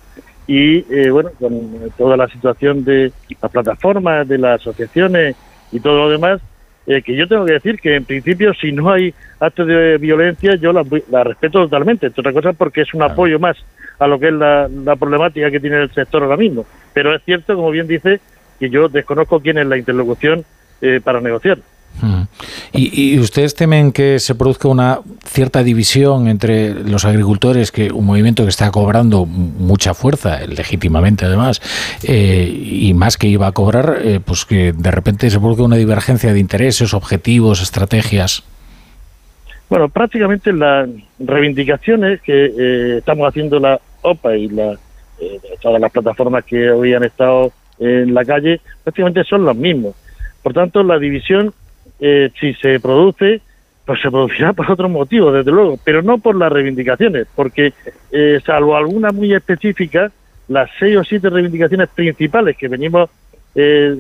[0.47, 5.37] Y eh, bueno, con toda la situación de las plataformas, de las asociaciones
[5.71, 6.41] y todo lo demás,
[6.87, 10.57] eh, que yo tengo que decir que en principio si no hay actos de violencia
[10.57, 13.57] yo la, la respeto totalmente, entre otras cosas porque es un apoyo más
[14.01, 16.67] a lo que es la, la problemática que tiene el sector ahora mismo.
[16.93, 18.21] Pero es cierto, como bien dice,
[18.59, 20.45] que yo desconozco quién es la interlocución
[20.81, 21.59] eh, para negociar.
[22.01, 22.23] Mm.
[22.73, 28.07] ¿Y, ¿Y, ustedes temen que se produzca una cierta división entre los agricultores, que un
[28.07, 31.61] movimiento que está cobrando mucha fuerza, legítimamente además,
[32.03, 35.77] eh, y más que iba a cobrar, eh, pues que de repente se produzca una
[35.77, 38.43] divergencia de intereses, objetivos, estrategias?
[39.69, 44.77] Bueno, prácticamente las reivindicaciones que eh, estamos haciendo la OPA y la,
[45.61, 49.95] todas las plataformas que hoy han estado en la calle, prácticamente son los mismos.
[50.43, 51.55] Por tanto, la división
[52.05, 53.41] eh, si se produce,
[53.87, 57.73] pues se producirá por otros motivos, desde luego, pero no por las reivindicaciones, porque
[58.11, 60.11] eh, salvo alguna muy específica,
[60.49, 63.09] las seis o siete reivindicaciones principales que venimos
[63.55, 63.97] eh,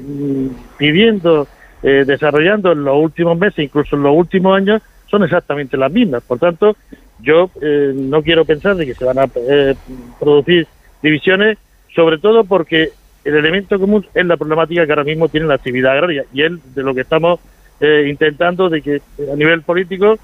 [0.76, 1.46] pidiendo,
[1.84, 6.24] eh, desarrollando en los últimos meses, incluso en los últimos años, son exactamente las mismas.
[6.24, 6.76] Por tanto,
[7.20, 9.76] yo eh, no quiero pensar de que se van a eh,
[10.18, 10.66] producir
[11.02, 11.56] divisiones,
[11.94, 12.90] sobre todo porque
[13.24, 16.74] el elemento común es la problemática que ahora mismo tiene la actividad agraria y es
[16.74, 17.38] de lo que estamos
[17.82, 20.16] eh, intentando de que a nivel político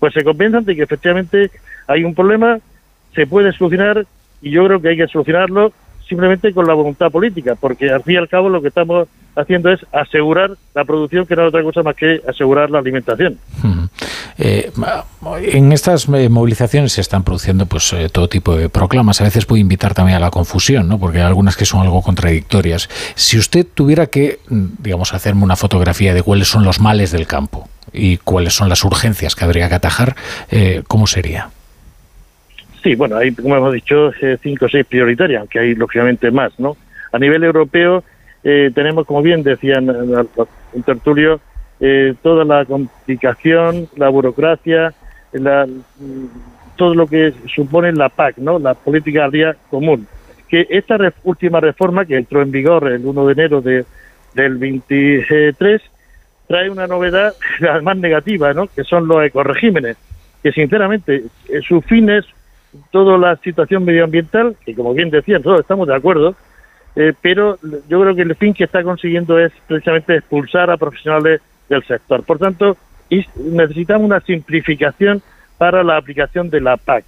[0.00, 1.50] pues se convenzan de que efectivamente
[1.86, 2.58] hay un problema,
[3.14, 4.04] se puede solucionar
[4.42, 5.72] y yo creo que hay que solucionarlo
[6.08, 9.70] simplemente con la voluntad política, porque al fin y al cabo lo que estamos haciendo
[9.70, 13.38] es asegurar la producción, que no es otra cosa más que asegurar la alimentación.
[14.38, 14.70] Eh,
[15.42, 19.20] en estas eh, movilizaciones se están produciendo pues eh, todo tipo de proclamas.
[19.20, 20.98] A veces puede invitar también a la confusión, ¿no?
[20.98, 22.88] porque hay algunas que son algo contradictorias.
[23.14, 27.26] Si usted tuviera que, mm, digamos, hacerme una fotografía de cuáles son los males del
[27.26, 30.16] campo y cuáles son las urgencias que habría que atajar,
[30.88, 31.50] ¿cómo sería?
[32.84, 36.52] Sí, bueno, hay, como hemos dicho, eh, cinco o seis prioritarias, aunque hay lógicamente más,
[36.60, 36.76] ¿no?
[37.12, 38.04] A nivel europeo
[38.44, 41.40] eh, tenemos, como bien decían en tertulio,
[41.80, 44.92] eh, toda la complicación, la burocracia,
[45.32, 45.66] la,
[46.76, 48.58] todo lo que supone la PAC, ¿no?
[48.58, 50.06] La política agraria común.
[50.50, 53.86] Que esta ref, última reforma, que entró en vigor el 1 de enero de,
[54.34, 55.80] del 23,
[56.46, 57.32] trae una novedad
[57.66, 58.66] además negativa, ¿no?
[58.66, 59.96] Que son los ecoregímenes,
[60.42, 62.26] que sinceramente eh, sus fines
[62.90, 66.34] toda la situación medioambiental, que como bien decían, todos estamos de acuerdo,
[66.96, 67.58] eh, pero
[67.88, 72.22] yo creo que el fin que está consiguiendo es precisamente expulsar a profesionales del sector.
[72.24, 72.76] Por tanto,
[73.36, 75.22] necesitamos una simplificación
[75.58, 77.04] para la aplicación de la PAC.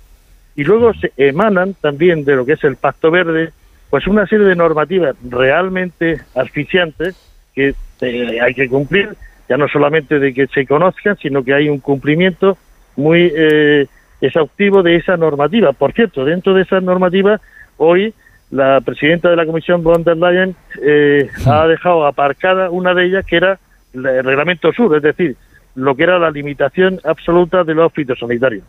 [0.57, 3.53] Y luego se emanan también de lo que es el Pacto Verde,
[3.91, 7.15] pues una serie de normativas realmente asfixiantes
[7.55, 9.11] que eh, hay que cumplir,
[9.49, 12.57] ya no solamente de que se conozcan, sino que hay un cumplimiento
[12.97, 13.87] muy eh,
[14.21, 15.73] exhaustivo de esa normativa.
[15.73, 17.41] Por cierto, dentro de esa normativa,
[17.77, 18.15] hoy
[18.51, 23.25] la presidenta de la Comisión, von der Leyen, eh, ha dejado aparcada una de ellas
[23.27, 23.59] que era
[23.93, 25.37] el reglamento sur, es decir,
[25.75, 28.65] lo que era la limitación absoluta de los fitosanitarios.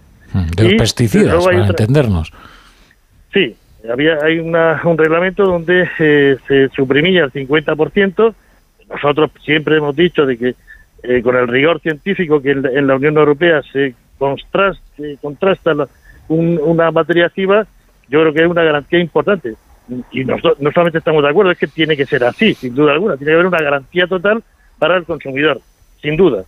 [0.55, 1.69] De los pesticidas, para otra...
[1.69, 2.31] entendernos.
[3.33, 3.55] Sí,
[3.89, 8.33] había hay una, un reglamento donde eh, se suprimía el 50%.
[8.89, 10.55] Nosotros siempre hemos dicho de que
[11.03, 14.81] eh, con el rigor científico que en, en la Unión Europea se contrasta,
[15.21, 15.87] contrasta la,
[16.27, 17.65] un, una materia activa,
[18.09, 19.55] yo creo que es una garantía importante.
[20.11, 22.91] Y nosotros no solamente estamos de acuerdo, es que tiene que ser así, sin duda
[22.91, 23.15] alguna.
[23.15, 24.43] Tiene que haber una garantía total
[24.77, 25.61] para el consumidor,
[26.01, 26.43] sin duda.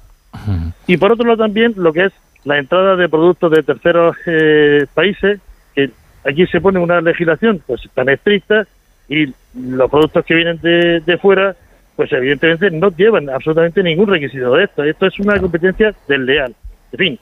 [0.88, 4.86] Y por otro lado también lo que es la entrada de productos de terceros eh,
[4.94, 5.40] países,
[5.74, 5.90] que
[6.24, 8.66] aquí se pone una legislación pues tan estricta
[9.08, 11.56] y los productos que vienen de, de fuera,
[11.96, 14.84] pues evidentemente no llevan absolutamente ningún requisito de esto.
[14.84, 16.54] Esto es una competencia desleal.
[16.92, 17.20] En fin,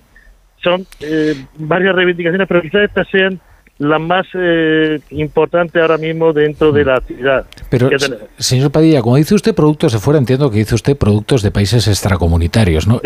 [0.64, 3.40] son eh, varias reivindicaciones, pero quizás estas sean
[3.80, 7.46] la más eh, importante ahora mismo dentro de la actividad.
[7.70, 7.90] Pero,
[8.38, 11.88] señor Padilla, como dice usted productos de fuera, entiendo que dice usted productos de países
[11.88, 13.00] extracomunitarios, ¿no?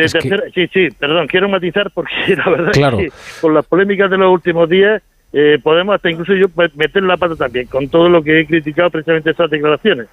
[0.53, 4.31] Sí, sí, perdón, quiero matizar porque la verdad es que con las polémicas de los
[4.31, 5.01] últimos días
[5.33, 8.89] eh, podemos hasta incluso yo meter la pata también con todo lo que he criticado
[8.89, 10.07] precisamente estas declaraciones.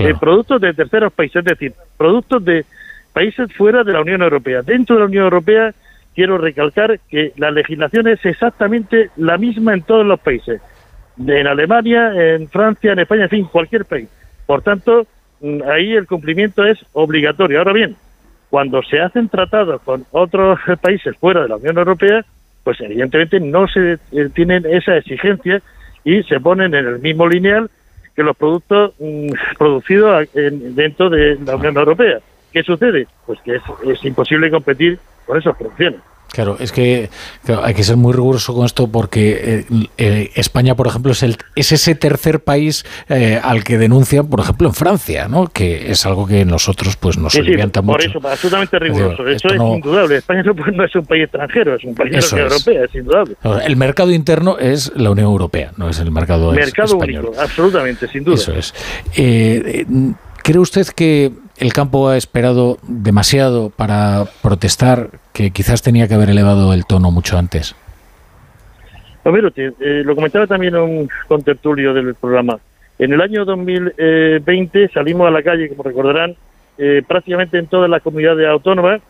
[0.00, 2.64] Eh, productos de terceros países, es decir, productos de
[3.12, 4.62] países fuera de la Unión Europea.
[4.62, 5.72] Dentro de la Unión Europea
[6.14, 10.60] quiero recalcar que la legislación es exactamente la misma en todos los países,
[11.18, 14.08] en Alemania, en Francia, en España, en fin, cualquier país.
[14.46, 15.06] Por tanto,
[15.40, 17.58] mm, ahí el cumplimiento es obligatorio.
[17.58, 17.96] Ahora bien,
[18.50, 22.24] cuando se hacen tratados con otros países fuera de la Unión Europea,
[22.62, 25.60] pues evidentemente no se eh, tienen esa exigencia
[26.02, 27.70] y se ponen en el mismo lineal
[28.14, 32.18] que los productos mm, producidos dentro de la Unión Europea.
[32.52, 33.08] ¿Qué sucede?
[33.26, 36.00] Pues que es imposible competir por esas producciones.
[36.34, 37.10] Claro, es que
[37.62, 41.36] hay que ser muy riguroso con esto porque eh, eh, España, por ejemplo, es, el,
[41.54, 45.46] es ese tercer país eh, al que denuncian, por ejemplo, en Francia, ¿no?
[45.46, 47.82] Que es algo que nosotros pues nos sí, mucho.
[47.84, 49.28] Por eso, absolutamente riguroso.
[49.28, 50.16] eso es indudable.
[50.16, 53.36] España no, es un país extranjero, es un país de la Unión Europea, es indudable.
[53.64, 58.24] El mercado interno es la Unión Europea, no es el mercado, mercado único, absolutamente, sin
[58.24, 58.34] duda.
[58.34, 58.74] Eso es.
[59.14, 66.30] ¿Cree usted que el campo ha esperado demasiado para protestar, que quizás tenía que haber
[66.30, 67.74] elevado el tono mucho antes.
[69.80, 72.58] eh, lo comentaba también un contertulio del programa.
[72.98, 76.36] En el año 2020 salimos a la calle, como recordarán,
[76.76, 79.00] eh, prácticamente en todas las comunidades autónomas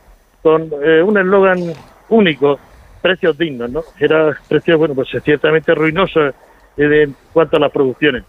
[0.43, 1.73] con eh, un eslogan
[2.11, 2.59] único,
[3.01, 3.83] precios dignos, ¿no?
[3.99, 6.35] Era precios, bueno, pues ciertamente ruinosos
[6.77, 8.25] eh, en cuanto a las producciones.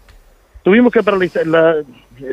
[0.62, 1.76] Tuvimos que paralizar, la,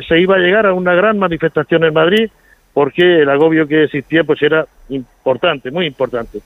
[0.06, 2.30] se iba a llegar a una gran manifestación en Madrid
[2.72, 6.40] porque el agobio que existía pues era importante, muy importante.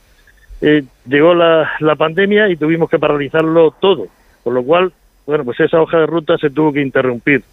[0.61, 4.07] Eh, llegó la, pandemia y tuvimos que paralizarlo todo,
[4.43, 4.91] con lo cual,
[5.25, 7.43] bueno, pues esa hoja de ruta se tuvo que interrumpir.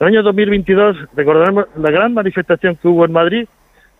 [0.00, 3.46] En el año 2022 recordaremos la gran manifestación que hubo en Madrid,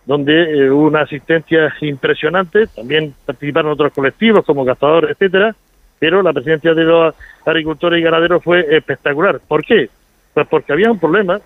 [0.05, 5.55] donde eh, hubo una asistencia impresionante, también participaron otros colectivos como cazadores, etcétera,
[5.97, 7.15] pero la presencia de los
[7.45, 9.39] agricultores y ganaderos fue espectacular.
[9.47, 9.89] ¿Por qué?
[10.35, 11.39] Pues porque había un problema,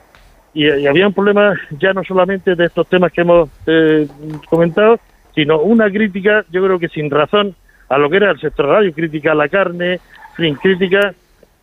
[0.51, 4.07] y, había un problema ya no solamente de estos temas que hemos eh,
[4.49, 4.99] comentado,
[5.35, 7.55] sino una crítica, yo creo que sin razón,
[7.87, 9.99] a lo que era el sector radio, crítica a la carne,
[10.35, 11.13] sin crítica,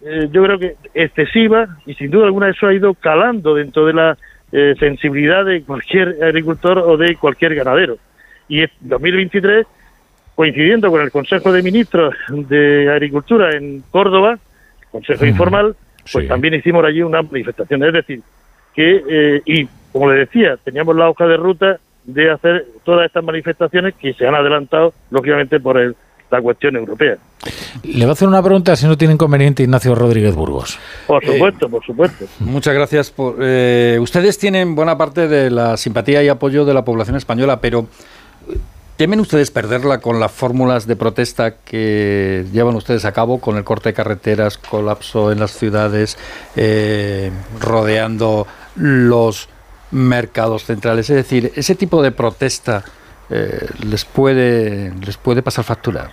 [0.03, 3.93] eh, yo creo que excesiva, y sin duda alguna eso ha ido calando dentro de
[3.93, 4.17] la
[4.53, 7.99] eh, sensibilidad de cualquier agricultor o de cualquier ganadero.
[8.49, 9.67] Y en 2023,
[10.37, 14.39] coincidiendo con el Consejo de Ministros de Agricultura en Córdoba,
[14.93, 15.75] Consejo Informal,
[16.13, 17.85] pues también hicimos allí una manifestación.
[17.85, 18.23] Es decir,
[18.75, 23.25] que, eh, y como le decía, teníamos la hoja de ruta de hacer todas estas
[23.25, 25.97] manifestaciones que se han adelantado, lógicamente, por el,
[26.31, 27.17] la cuestión europea.
[27.83, 30.79] Le voy a hacer una pregunta si no tiene inconveniente Ignacio Rodríguez Burgos.
[31.07, 32.27] Por supuesto, por supuesto.
[32.41, 33.11] Muchas gracias.
[33.11, 37.61] Por, eh, ustedes tienen buena parte de la simpatía y apoyo de la población española,
[37.61, 37.87] pero
[38.97, 43.65] ¿Temen ustedes perderla con las fórmulas de protesta que llevan ustedes a cabo, con el
[43.65, 46.17] corte de carreteras, colapso en las ciudades,
[46.57, 47.31] eh,
[47.61, 49.51] rodeando los
[49.91, 51.11] mercados centrales?
[51.11, 52.85] Es decir, ese tipo de protesta
[53.29, 56.09] eh, les puede les puede pasar factura.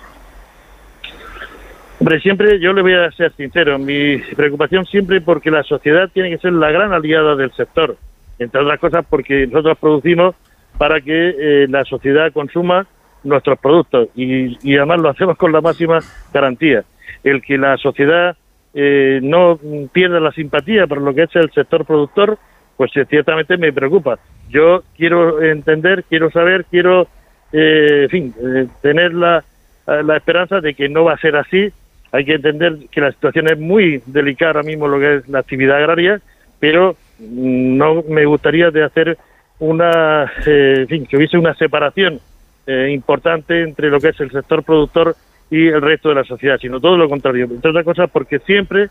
[2.01, 6.31] Hombre, siempre yo le voy a ser sincero, mi preocupación siempre porque la sociedad tiene
[6.31, 7.95] que ser la gran aliada del sector,
[8.39, 10.35] entre otras cosas porque nosotros producimos
[10.77, 12.87] para que eh, la sociedad consuma
[13.23, 15.99] nuestros productos y, y, además lo hacemos con la máxima
[16.33, 16.83] garantía.
[17.23, 18.35] El que la sociedad
[18.73, 19.59] eh, no
[19.91, 22.37] pierda la simpatía por lo que es el sector productor,
[22.75, 24.19] pues eh, ciertamente me preocupa.
[24.49, 27.07] Yo quiero entender, quiero saber, quiero,
[27.51, 28.33] en fin,
[28.81, 29.43] tener la,
[29.87, 31.71] la esperanza de que no va a ser así.
[32.11, 35.39] Hay que entender que la situación es muy delicada ahora mismo lo que es la
[35.39, 36.21] actividad agraria,
[36.59, 39.17] pero mm, no me gustaría de hacer
[39.63, 42.19] una, eh, que hubiese una separación
[42.67, 45.15] eh, importante entre lo que es el sector productor
[45.49, 47.45] y el resto de la sociedad, sino todo lo contrario.
[47.45, 48.89] Entre otras cosas, porque siempre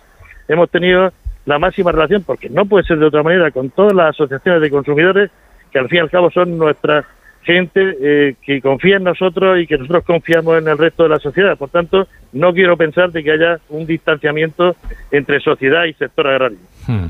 [0.48, 1.12] hemos tenido
[1.44, 4.70] la máxima relación, porque no puede ser de otra manera, con todas las asociaciones de
[4.70, 5.30] consumidores,
[5.70, 7.04] que al fin y al cabo son nuestras
[7.44, 11.18] gente eh, que confía en nosotros y que nosotros confiamos en el resto de la
[11.18, 11.56] sociedad.
[11.56, 14.76] Por tanto, no quiero pensar de que haya un distanciamiento
[15.10, 16.58] entre sociedad y sector agrario.
[16.86, 17.06] Hmm.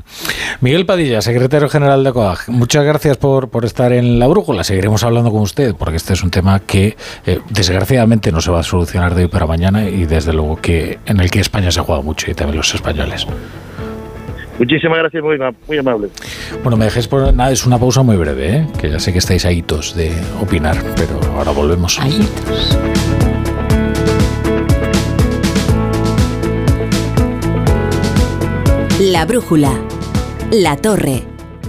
[0.61, 4.63] Miguel Padilla, secretario general de COAG, muchas gracias por, por estar en la brújula.
[4.63, 8.59] Seguiremos hablando con usted porque este es un tema que eh, desgraciadamente no se va
[8.59, 11.81] a solucionar de hoy para mañana y desde luego que en el que España se
[11.81, 13.27] juega mucho y también los españoles.
[14.59, 15.37] Muchísimas gracias, muy,
[15.67, 16.09] muy amable.
[16.61, 18.67] Bueno, me dejéis por nada, es una pausa muy breve, ¿eh?
[18.79, 21.99] que ya sé que estáis ahitos de opinar, pero ahora volvemos.
[21.99, 22.77] Ahitos.
[28.99, 29.71] La brújula,
[30.51, 31.32] la torre.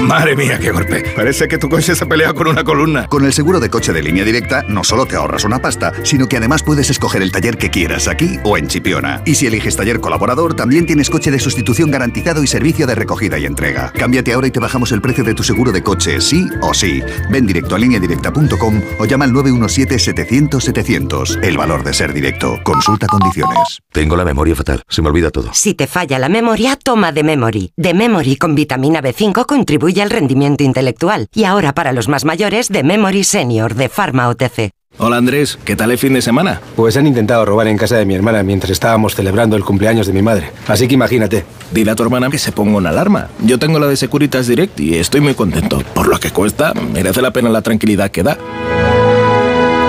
[0.00, 1.04] Madre mía, qué golpe.
[1.14, 3.06] Parece que tu coche se ha peleado con una columna.
[3.06, 6.26] Con el seguro de coche de línea directa, no solo te ahorras una pasta, sino
[6.26, 9.20] que además puedes escoger el taller que quieras aquí o en Chipiona.
[9.26, 13.38] Y si eliges taller colaborador, también tienes coche de sustitución garantizado y servicio de recogida
[13.38, 13.92] y entrega.
[13.92, 17.02] Cámbiate ahora y te bajamos el precio de tu seguro de coche, sí o sí.
[17.30, 21.44] Ven directo a lineadirecta.com o llama al 917-700-700.
[21.44, 22.58] El valor de ser directo.
[22.64, 23.80] Consulta condiciones.
[23.92, 25.50] Tengo la memoria fatal, se me olvida todo.
[25.52, 27.74] Si te falla la memoria, toma de Memory.
[27.76, 31.26] De Memory con vitamina B5 contribuye al rendimiento intelectual.
[31.34, 34.70] Y ahora para los más mayores, de Memory Senior de Pharma OTC.
[34.98, 36.60] Hola Andrés, ¿qué tal el fin de semana?
[36.76, 40.12] Pues han intentado robar en casa de mi hermana mientras estábamos celebrando el cumpleaños de
[40.12, 40.52] mi madre.
[40.68, 41.44] Así que imagínate.
[41.72, 43.28] Dile a tu hermana que se ponga una alarma.
[43.40, 45.82] Yo tengo la de Securitas Direct y estoy muy contento.
[45.94, 48.36] Por lo que cuesta, merece la pena la tranquilidad que da.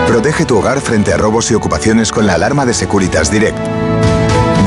[0.08, 3.58] Protege tu hogar frente a robos y ocupaciones con la alarma de Securitas Direct.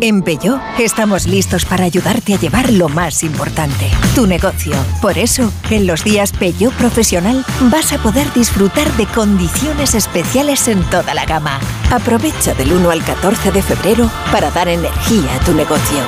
[0.00, 4.74] En Peugeot estamos listos para ayudarte a llevar lo más importante, tu negocio.
[5.00, 10.82] Por eso, en los días Peugeot Profesional vas a poder disfrutar de condiciones especiales en
[10.90, 11.60] toda la gama.
[11.90, 15.98] Aprovecha del 1 al 14 de febrero para dar energía a tu negocio.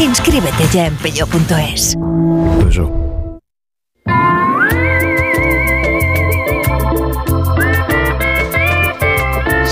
[0.00, 1.96] Inscríbete ya en peugeot.es.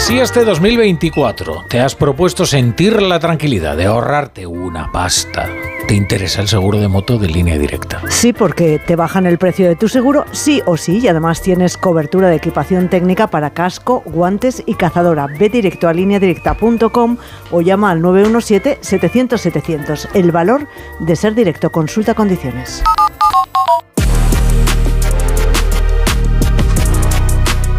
[0.03, 5.49] Si este 2024 te has propuesto sentir la tranquilidad de ahorrarte una pasta,
[5.87, 8.03] te interesa el seguro de moto de línea directa.
[8.09, 11.77] Sí, porque te bajan el precio de tu seguro, sí o sí, y además tienes
[11.77, 15.29] cobertura de equipación técnica para casco, guantes y cazadora.
[15.39, 17.17] Ve directo a lineadirecta.com
[17.53, 20.09] o llama al 917-700-700.
[20.15, 20.67] El valor
[20.99, 21.71] de ser directo.
[21.71, 22.83] Consulta condiciones.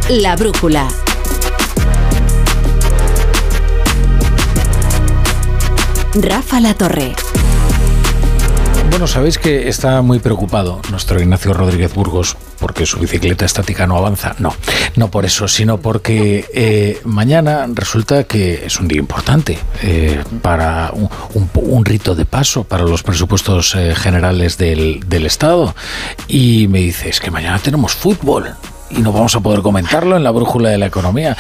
[0.10, 0.88] La brújula.
[6.16, 7.16] Rafa La Torre.
[8.92, 13.98] Bueno, sabéis que está muy preocupado nuestro Ignacio Rodríguez Burgos porque su bicicleta estática no
[13.98, 14.36] avanza.
[14.38, 14.54] No,
[14.96, 20.92] no por eso, sino porque eh, mañana resulta que es un día importante eh, para
[20.94, 25.74] un, rito de paso para los presupuestos eh, generales del, del Estado.
[26.28, 28.56] Y me dice, es que mañana tenemos fútbol.
[28.96, 31.36] Y no vamos a poder comentarlo en la brújula de la economía.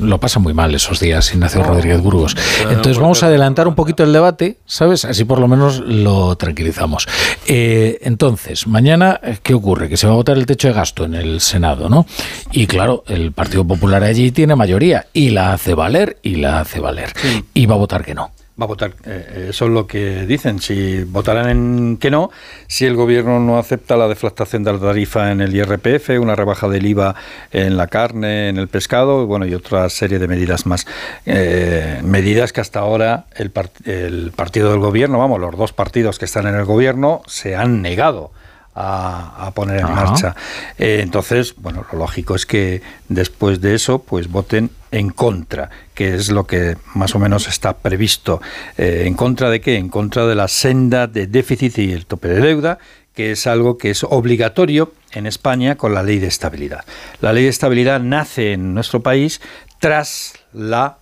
[0.00, 2.36] Lo pasa muy mal esos días, Ignacio Rodríguez Burgos.
[2.62, 5.04] Entonces vamos a adelantar un poquito el debate, ¿sabes?
[5.04, 7.08] Así por lo menos lo tranquilizamos.
[7.46, 9.88] Eh, entonces, mañana, eh, ¿qué ocurre?
[9.88, 12.06] Que se va a votar el techo de gasto en el Senado, ¿no?
[12.52, 16.80] Y claro, el Partido Popular allí tiene mayoría y la hace valer y la hace
[16.80, 17.12] valer.
[17.54, 18.32] Y va a votar que no.
[18.60, 22.30] Va a votar, eh, eso es lo que dicen, si votarán en que no,
[22.66, 26.68] si el gobierno no acepta la deflactación de la tarifa en el IRPF, una rebaja
[26.68, 27.14] del IVA
[27.52, 30.88] en la carne, en el pescado, bueno, y otra serie de medidas más.
[31.24, 33.52] Eh, medidas que hasta ahora el,
[33.84, 37.80] el partido del gobierno, vamos, los dos partidos que están en el gobierno se han
[37.80, 38.32] negado
[38.80, 40.04] a, a poner en Ajá.
[40.04, 40.36] marcha.
[40.78, 46.14] Eh, entonces, bueno, lo lógico es que después de eso, pues voten en contra, que
[46.14, 48.40] es lo que más o menos está previsto.
[48.76, 49.76] Eh, ¿En contra de qué?
[49.76, 52.78] En contra de la senda de déficit y el tope de deuda,
[53.14, 56.84] que es algo que es obligatorio en España con la ley de estabilidad.
[57.20, 59.40] La ley de estabilidad nace en nuestro país
[59.80, 60.98] tras la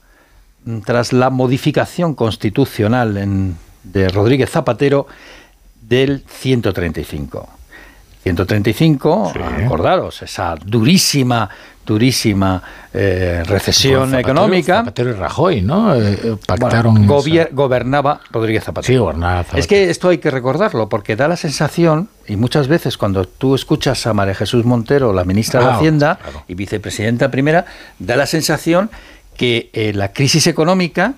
[0.84, 5.06] tras la modificación constitucional en- de Rodríguez Zapatero
[5.82, 7.48] del 135.
[8.26, 9.32] 135,
[9.64, 11.48] acordaros, esa durísima,
[11.86, 12.60] durísima
[12.92, 14.78] eh, recesión Zapatero- económica.
[14.78, 15.94] Zapatero y Rajoy, ¿no?
[15.94, 16.94] Eh, eh, pactaron.
[16.94, 18.92] Bueno, gobier- gobernaba Rodríguez Zapatero.
[18.92, 19.60] Sí, gobernaba Zapatero.
[19.60, 23.54] Es que esto hay que recordarlo, porque da la sensación, y muchas veces cuando tú
[23.54, 26.18] escuchas a María Jesús Montero, la ministra de Ah, Hacienda
[26.48, 27.64] y vicepresidenta primera,
[28.00, 28.90] da la sensación
[29.36, 31.14] que eh, la crisis económica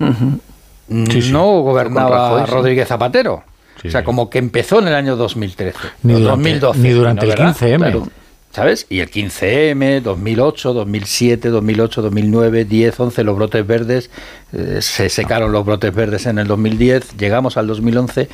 [0.00, 1.32] Sí, sí.
[1.32, 2.50] no gobernaba Rajoy, sí.
[2.52, 3.44] Rodríguez Zapatero.
[3.86, 5.78] O sea, como que empezó en el año 2013.
[6.02, 6.78] Ni durante- 2012.
[6.80, 7.56] ni durante el ¿verdad?
[7.56, 7.78] 15M.
[7.78, 8.08] Claro.
[8.50, 8.86] ¿sabes?
[8.88, 14.10] Y el 15M, 2008, 2007, 2008, 2009, 10, 11, los brotes verdes,
[14.52, 18.28] eh, se secaron los brotes verdes en el 2010, llegamos al 2011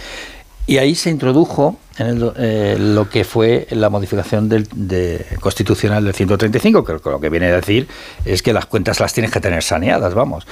[0.67, 6.15] y ahí se introdujo en eh, lo que fue la modificación del, de, constitucional del
[6.15, 7.87] 135, que lo que viene a decir
[8.25, 10.47] es que las cuentas las tienes que tener saneadas, vamos.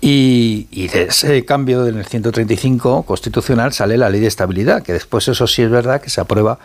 [0.00, 4.92] Y, y, de ese cambio en el 135 constitucional sale la ley de estabilidad, que
[4.92, 6.58] después eso sí es verdad que se aprueba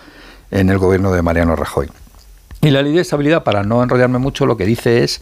[0.50, 1.90] en el gobierno de Mariano Rajoy.
[2.62, 5.20] Y la ley de estabilidad, para no enrollarme mucho, lo que dice es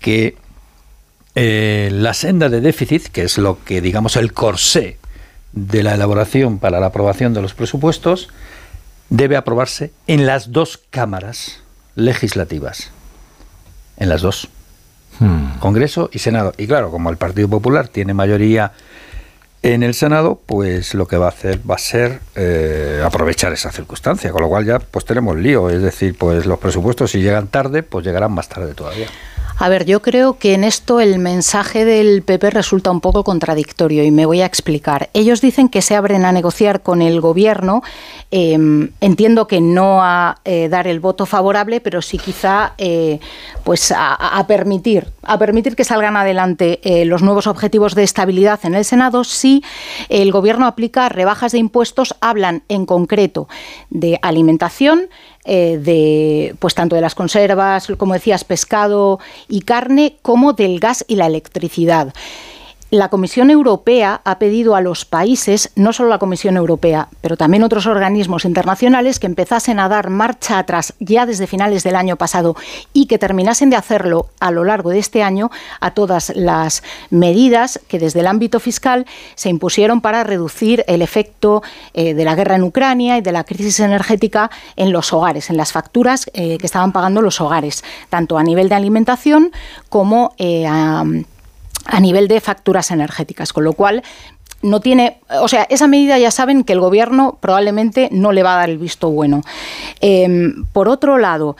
[0.00, 0.36] que
[1.36, 4.98] eh, la senda de déficit, que es lo que digamos el corsé
[5.52, 8.28] de la elaboración para la aprobación de los presupuestos,
[9.08, 11.62] debe aprobarse en las dos cámaras
[11.94, 12.90] legislativas.
[13.96, 14.48] En las dos.
[15.18, 15.58] Hmm.
[15.58, 16.52] Congreso y Senado.
[16.56, 18.72] Y claro, como el Partido Popular tiene mayoría
[19.62, 23.70] en el Senado, pues lo que va a hacer va a ser eh, aprovechar esa
[23.70, 27.48] circunstancia, con lo cual ya pues tenemos lío, es decir, pues los presupuestos si llegan
[27.48, 29.08] tarde, pues llegarán más tarde todavía.
[29.62, 34.02] A ver, yo creo que en esto el mensaje del PP resulta un poco contradictorio
[34.02, 35.10] y me voy a explicar.
[35.12, 37.82] Ellos dicen que se abren a negociar con el gobierno.
[38.30, 43.20] Em, entiendo que no a eh, dar el voto favorable, pero sí quizá eh,
[43.62, 48.74] pues a, permitir a permitir que salgan adelante eh, los nuevos objetivos de estabilidad en
[48.74, 49.62] el Senado si
[50.08, 52.14] el gobierno aplica rebajas de impuestos.
[52.22, 53.46] Hablan en concreto
[53.90, 55.10] de alimentación
[55.44, 61.04] eh, de pues tanto de las conservas, como decías, pescado y carne, como del gas
[61.08, 62.12] y la electricidad.
[62.90, 67.62] La Comisión Europea ha pedido a los países, no solo la Comisión Europea, pero también
[67.62, 72.56] otros organismos internacionales, que empezasen a dar marcha atrás ya desde finales del año pasado
[72.92, 77.78] y que terminasen de hacerlo a lo largo de este año a todas las medidas
[77.86, 81.62] que desde el ámbito fiscal se impusieron para reducir el efecto
[81.94, 85.56] eh, de la guerra en Ucrania y de la crisis energética en los hogares, en
[85.56, 89.52] las facturas eh, que estaban pagando los hogares, tanto a nivel de alimentación
[89.88, 91.04] como eh, a
[91.84, 94.02] a nivel de facturas energéticas, con lo cual
[94.62, 98.54] no tiene, o sea, esa medida ya saben que el gobierno probablemente no le va
[98.54, 99.42] a dar el visto bueno.
[100.00, 101.56] Em, por otro lado,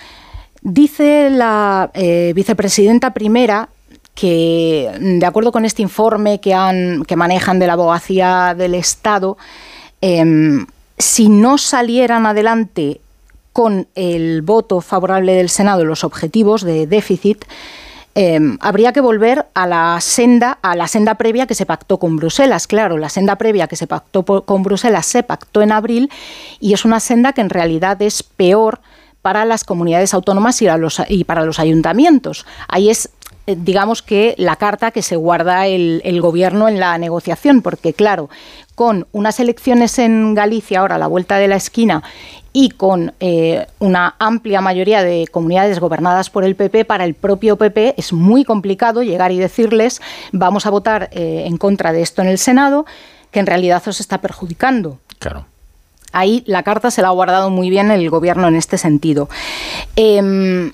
[0.61, 3.71] dice la eh, vicepresidenta primera
[4.15, 9.39] que, de acuerdo con este informe que, han, que manejan de la abogacía del Estado,
[10.03, 10.67] em,
[10.99, 13.01] si no salieran adelante
[13.55, 17.45] con el voto favorable del Senado los objetivos de déficit,
[18.17, 22.17] Em, habría que volver a la senda, a la senda previa que se pactó con
[22.17, 22.67] Bruselas.
[22.67, 26.11] Claro, la senda previa que se pactó con Bruselas se pactó en abril
[26.59, 28.81] y es una senda que en realidad es peor
[29.23, 32.47] para las comunidades autónomas y, para los ayuntamientos.
[32.69, 33.11] Ahí es
[33.47, 37.93] eh, digamos que la carta que se guarda el, el, gobierno en la negociación, porque
[37.95, 38.29] claro,
[38.75, 42.03] con unas elecciones en Galicia ahora a la vuelta de la esquina
[42.53, 47.57] y con eh, una amplia mayoría de comunidades gobernadas por el PP, para el propio
[47.57, 50.01] PP es muy complicado llegar y decirles
[50.33, 52.87] vamos a votar eh, en contra de esto en el Senado,
[53.31, 54.99] que en realidad os está perjudicando.
[55.19, 55.47] Claro.
[56.13, 59.29] Ahí la carta se la ha guardado muy bien el gobierno en este sentido.
[59.97, 60.73] Em,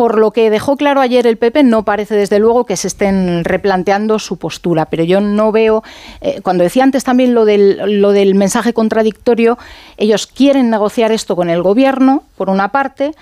[0.00, 3.44] por lo que dejó claro ayer el PP, no parece desde luego que se estén
[3.44, 5.84] replanteando su postura, pero yo no veo,
[6.22, 9.58] eh, cuando decía antes también lo del, lo del mensaje contradictorio,
[9.98, 13.12] ellos quieren negociar esto con el gobierno, por una parte,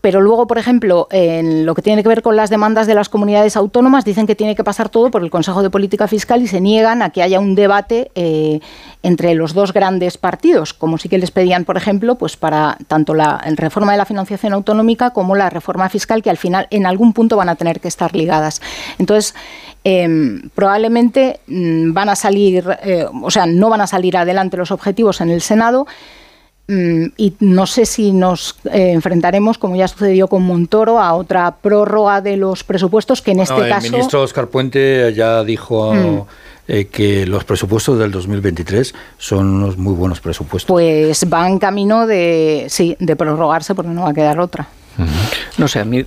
[0.00, 3.08] pero luego, por ejemplo, en lo que tiene que ver con las demandas de las
[3.08, 6.46] comunidades autónomas, dicen que tiene que pasar todo por el Consejo de Política Fiscal y
[6.46, 8.60] se niegan a que haya un debate eh,
[9.02, 13.12] entre los dos grandes partidos, como sí que les pedían, por ejemplo, pues para tanto
[13.12, 17.12] la reforma de la financiación autonómica como la reforma fiscal, que al final en algún
[17.12, 18.62] punto van a tener que estar ligadas.
[19.00, 19.34] Entonces,
[19.82, 24.70] em, probablemente mm, van a salir, eh, o sea, no van a salir adelante los
[24.70, 25.86] objetivos en el Senado
[26.68, 32.20] y no sé si nos eh, enfrentaremos, como ya sucedió con Montoro, a otra prórroga
[32.20, 33.86] de los presupuestos que en este caso.
[33.86, 35.94] El ministro Oscar Puente ya dijo.
[35.94, 36.22] Mm.
[36.70, 40.68] Eh, que los presupuestos del 2023 son unos muy buenos presupuestos.
[40.68, 44.68] Pues van camino de, sí, de prorrogarse porque no va a quedar otra.
[45.56, 46.04] No sé, a mí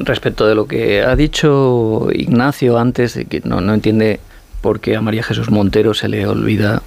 [0.00, 4.20] respecto de lo que ha dicho Ignacio antes, de que no, no entiende
[4.60, 6.82] por qué a María Jesús Montero se le olvida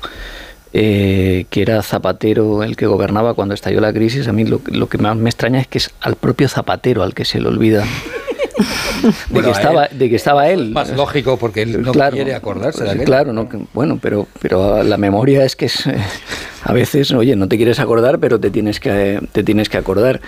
[0.74, 4.98] eh, que era Zapatero el que gobernaba cuando estalló la crisis, a mí lo, que
[4.98, 7.86] más me extraña es que es al propio Zapatero al que se le olvida.
[9.30, 10.72] de, que estaba, de que estaba él.
[10.72, 15.46] Más lógico porque él no quiere acordarse de Claro, no, bueno, pero, pero la memoria
[15.46, 15.84] es que es,
[16.64, 20.22] a veces, oye, no te quieres acordar, pero te tienes que, te tienes que acordar.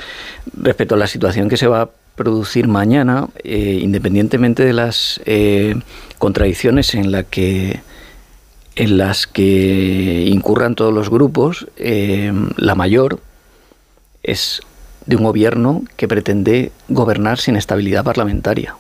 [0.54, 5.76] Respecto a la situación que se va a producir mañana, eh, independientemente de las eh,
[6.18, 7.80] contradicciones en la que
[8.80, 13.20] en las que incurran todos los grupos, eh, la mayor
[14.24, 14.62] es
[15.06, 18.78] de un gobierno que pretende gobernar sin estabilidad parlamentaria,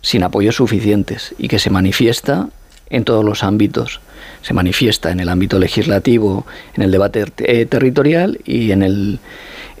[0.00, 2.50] sin apoyos suficientes y que se manifiesta
[2.88, 4.00] en todos los ámbitos.
[4.42, 6.46] Se manifiesta en el ámbito legislativo,
[6.76, 9.18] en el debate eh, territorial y en el,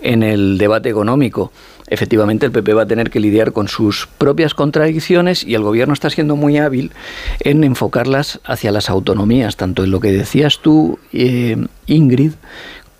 [0.02, 1.52] en el debate económico.
[1.88, 5.94] Efectivamente, el PP va a tener que lidiar con sus propias contradicciones y el gobierno
[5.94, 6.92] está siendo muy hábil
[7.40, 12.32] en enfocarlas hacia las autonomías, tanto en lo que decías tú, eh, Ingrid,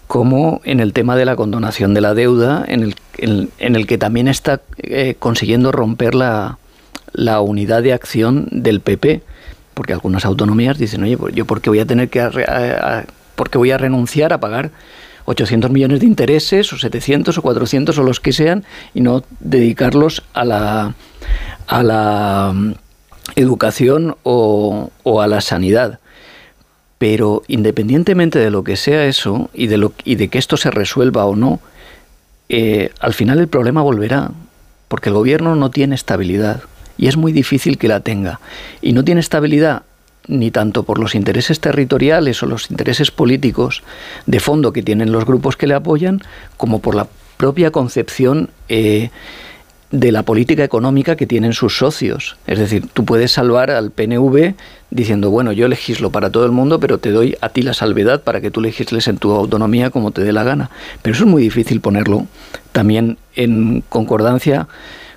[0.06, 2.94] como en el tema de la condonación de la deuda, en el,
[3.58, 6.58] en, el que también está eh, consiguiendo romper la,
[7.12, 9.22] la unidad de acción del PP
[9.76, 12.26] porque algunas autonomías dicen, oye, pues yo por qué voy a tener que,
[13.34, 14.70] porque voy a renunciar a pagar
[15.26, 18.64] 800 millones de intereses o 700 o 400 o los que sean
[18.94, 20.94] y no dedicarlos a la,
[21.66, 22.72] a la mm,
[23.36, 25.98] educación o, a la sanidad.
[26.98, 30.70] Pero independientemente de lo que sea eso y de, lo, y de que esto se
[30.70, 31.60] resuelva o no,
[32.48, 34.30] eh, al final el problema volverá,
[34.88, 36.62] porque el gobierno no tiene estabilidad
[36.96, 38.40] y es muy difícil que la tenga.
[38.80, 39.82] Y no tiene estabilidad
[40.28, 43.82] ni tanto por los intereses territoriales o los intereses políticos
[44.26, 46.22] de fondo que tienen los grupos que le apoyan,
[46.56, 47.06] como por la
[47.36, 49.10] propia concepción eh,
[49.90, 52.36] de la política económica que tienen sus socios.
[52.46, 54.54] Es decir, tú puedes salvar al PNV
[54.90, 58.22] diciendo, bueno, yo legislo para todo el mundo, pero te doy a ti la salvedad
[58.22, 60.70] para que tú legisles en tu autonomía como te dé la gana.
[61.02, 62.26] Pero eso es muy difícil ponerlo
[62.72, 64.66] también en concordancia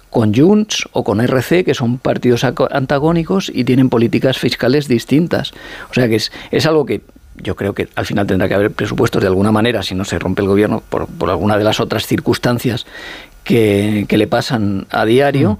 [0.09, 5.51] con Junts o con RC, que son partidos antagónicos y tienen políticas fiscales distintas.
[5.89, 7.01] O sea que es, es algo que
[7.35, 10.19] yo creo que al final tendrá que haber presupuestos de alguna manera, si no se
[10.19, 12.85] rompe el gobierno por, por alguna de las otras circunstancias
[13.43, 15.57] que, que le pasan a diario, mm.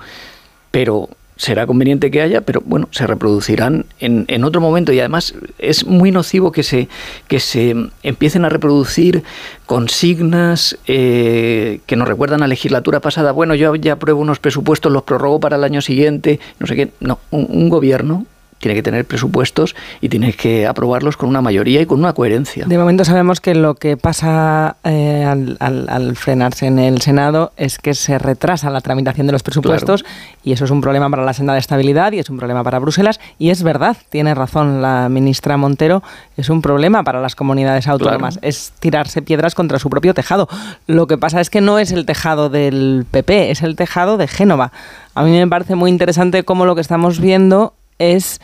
[0.72, 1.10] pero
[1.40, 5.86] será conveniente que haya, pero bueno, se reproducirán en, en, otro momento y además es
[5.86, 6.90] muy nocivo que se,
[7.30, 7.74] que se
[8.04, 9.24] empiecen a reproducir
[9.66, 13.32] consignas eh, que nos recuerdan a la legislatura pasada.
[13.32, 16.92] Bueno, yo ya apruebo unos presupuestos, los prorrogo para el año siguiente, no sé qué.
[17.00, 18.26] No, un gobierno
[18.60, 22.66] tiene que tener presupuestos y tienes que aprobarlos con una mayoría y con una coherencia.
[22.68, 25.26] De momento sabemos que lo que pasa eh,
[25.60, 30.06] al, frenarse en el Senado es que se retrasa la tramitación de los presupuestos
[30.44, 32.80] y eso es un problema para la senda de estabilidad y es un problema para
[32.80, 36.04] Bruselas y es verdad, tiene razón la ministra Montero,
[36.38, 40.48] es un problema para las comunidades autónomas, es tirarse piedras contra su propio tejado.
[40.88, 44.28] Lo que pasa es que no es el tejado del PP, es el tejado de
[44.28, 44.72] Génova.
[45.16, 48.42] A mí me parece muy interesante cómo lo que estamos viendo es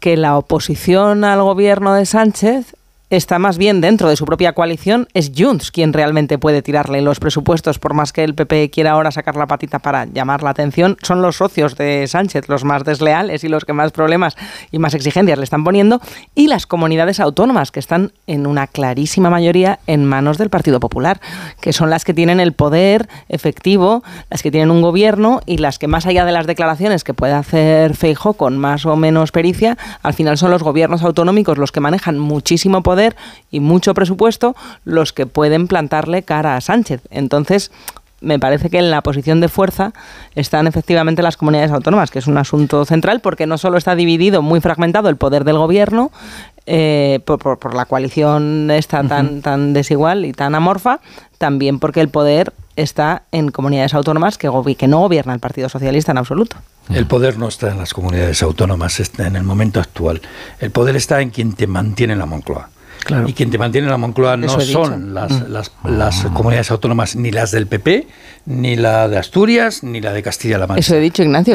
[0.00, 2.76] que la oposición al gobierno de Sánchez
[3.10, 7.20] está más bien dentro de su propia coalición, es Junts quien realmente puede tirarle los
[7.20, 10.98] presupuestos, por más que el PP quiera ahora sacar la patita para llamar la atención,
[11.02, 14.36] son los socios de Sánchez los más desleales y los que más problemas
[14.70, 16.02] y más exigencias le están poniendo,
[16.34, 21.20] y las comunidades autónomas, que están en una clarísima mayoría en manos del Partido Popular,
[21.60, 25.78] que son las que tienen el poder efectivo, las que tienen un gobierno y las
[25.78, 29.78] que más allá de las declaraciones que puede hacer Feijo con más o menos pericia,
[30.02, 32.97] al final son los gobiernos autonómicos los que manejan muchísimo poder
[33.50, 37.02] y mucho presupuesto los que pueden plantarle cara a Sánchez.
[37.10, 37.70] Entonces,
[38.20, 39.92] me parece que en la posición de fuerza
[40.34, 44.42] están efectivamente las comunidades autónomas, que es un asunto central porque no solo está dividido,
[44.42, 46.10] muy fragmentado el poder del gobierno
[46.66, 51.00] eh, por, la coalición esta tan, tan desigual y tan amorfa,
[51.38, 56.12] también porque el poder está en comunidades autónomas que, que no gobierna el Partido Socialista
[56.12, 56.56] en absoluto.
[56.90, 60.22] El poder no está en las comunidades autónomas está en el momento actual.
[60.60, 62.70] El poder está en quien te mantiene la Moncloa.
[63.26, 65.52] Y quien te mantiene la Moncloa no son las, mm.
[65.52, 68.06] las, las, comunidades autónomas, ni las del PP,
[68.46, 70.80] ni la de Asturias, ni la de Castilla-La Mancha.
[70.80, 71.54] Eso he dicho, Ignacio.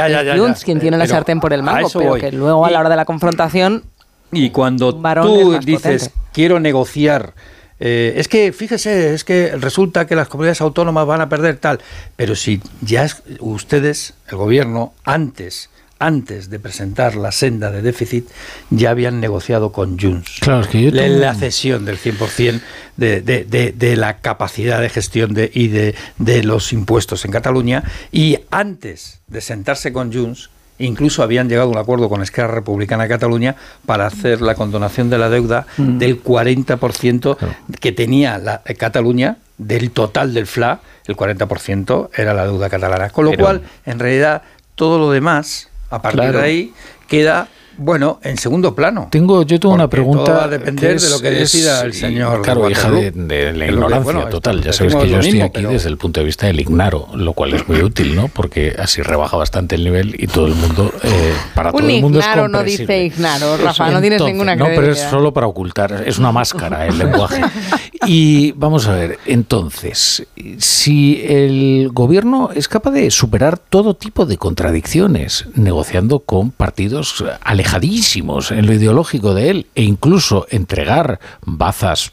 [0.64, 3.06] quien tiene la sartén por el mango, pero que luego a la hora de la
[3.06, 3.84] confrontación.
[4.32, 7.34] Y cuando tú dices, quiero negociar.
[7.80, 11.80] Eh, es que, fíjese, es que resulta que las comunidades autónomas van a perder tal.
[12.16, 13.08] Pero si ya
[13.40, 15.70] ustedes, el gobierno, antes
[16.06, 18.28] antes de presentar la senda de déficit,
[18.70, 22.60] ya habían negociado con Junts claro, que la cesión del 100%
[22.98, 27.84] de, de, de, la capacidad de gestión de, y de, de los impuestos en Cataluña.
[28.12, 33.04] Y antes de sentarse con Junts, incluso habían llegado a un acuerdo con Esquerra Republicana
[33.04, 36.00] de Cataluña para hacer la condonación de la deuda mm.
[36.00, 37.38] del 40%
[37.80, 43.10] que tenía la, eh, Cataluña del total del FLA, el 40% era la deuda catalana.
[43.10, 44.42] Con lo cual, en realidad,
[44.76, 46.74] todo lo demás a partir de ahí
[47.08, 49.08] queda bueno, en segundo plano.
[49.12, 50.26] Tengo, yo tengo una pregunta.
[50.26, 52.42] Todo va a depender de lo que decida el señor.
[52.42, 54.62] Claro, hija de, la ignorancia total.
[54.62, 57.54] ya sabes que yo estoy aquí desde el punto de vista del ignaro, lo cual
[57.54, 58.28] es muy útil, ¿no?
[58.28, 62.20] Porque así rebaja bastante el nivel y todo el mundo, eh, para todo el mundo
[62.20, 66.04] es ignaro no dice ignaro, Rafa, no tienes ninguna No, pero es solo para ocultar,
[66.06, 67.42] es una máscara el lenguaje.
[68.08, 70.28] Y vamos a ver, entonces,
[70.58, 78.52] si el gobierno es capaz de superar todo tipo de contradicciones, negociando con partidos alejadísimos
[78.52, 82.12] en lo ideológico de él, e incluso entregar bazas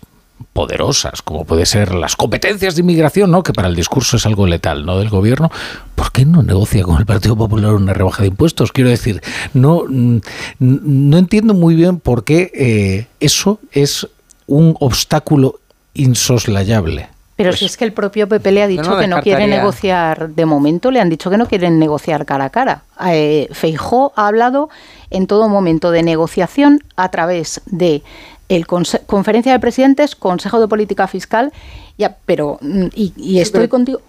[0.53, 3.43] poderosas, como puede ser las competencias de inmigración, ¿no?
[3.43, 4.99] que para el discurso es algo letal, ¿no?
[4.99, 5.51] del gobierno,
[5.95, 8.72] ¿por qué no negocia con el Partido Popular una rebaja de impuestos?
[8.72, 9.22] Quiero decir,
[9.55, 14.09] no, no entiendo muy bien por qué eh, eso es
[14.47, 15.61] un obstáculo
[15.95, 17.09] insoslayable.
[17.36, 20.45] Pero si es que el propio PP le ha dicho que no quiere negociar, de
[20.45, 22.82] momento le han dicho que no quieren negociar cara a cara.
[23.07, 24.68] Eh, Feijó ha hablado
[25.09, 28.03] en todo momento de negociación a través de
[28.51, 31.51] el conferencia de presidentes, Consejo de Política Fiscal,
[31.97, 34.03] ya, pero mm, y, estoy contigo.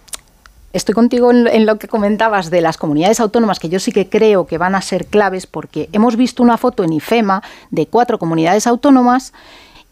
[0.74, 4.46] Estoy contigo en, lo que comentabas de las comunidades autónomas, que yo sí que creo
[4.46, 8.68] que van a ser claves, porque hemos visto una foto en IFEMA de cuatro comunidades
[8.68, 9.34] autónomas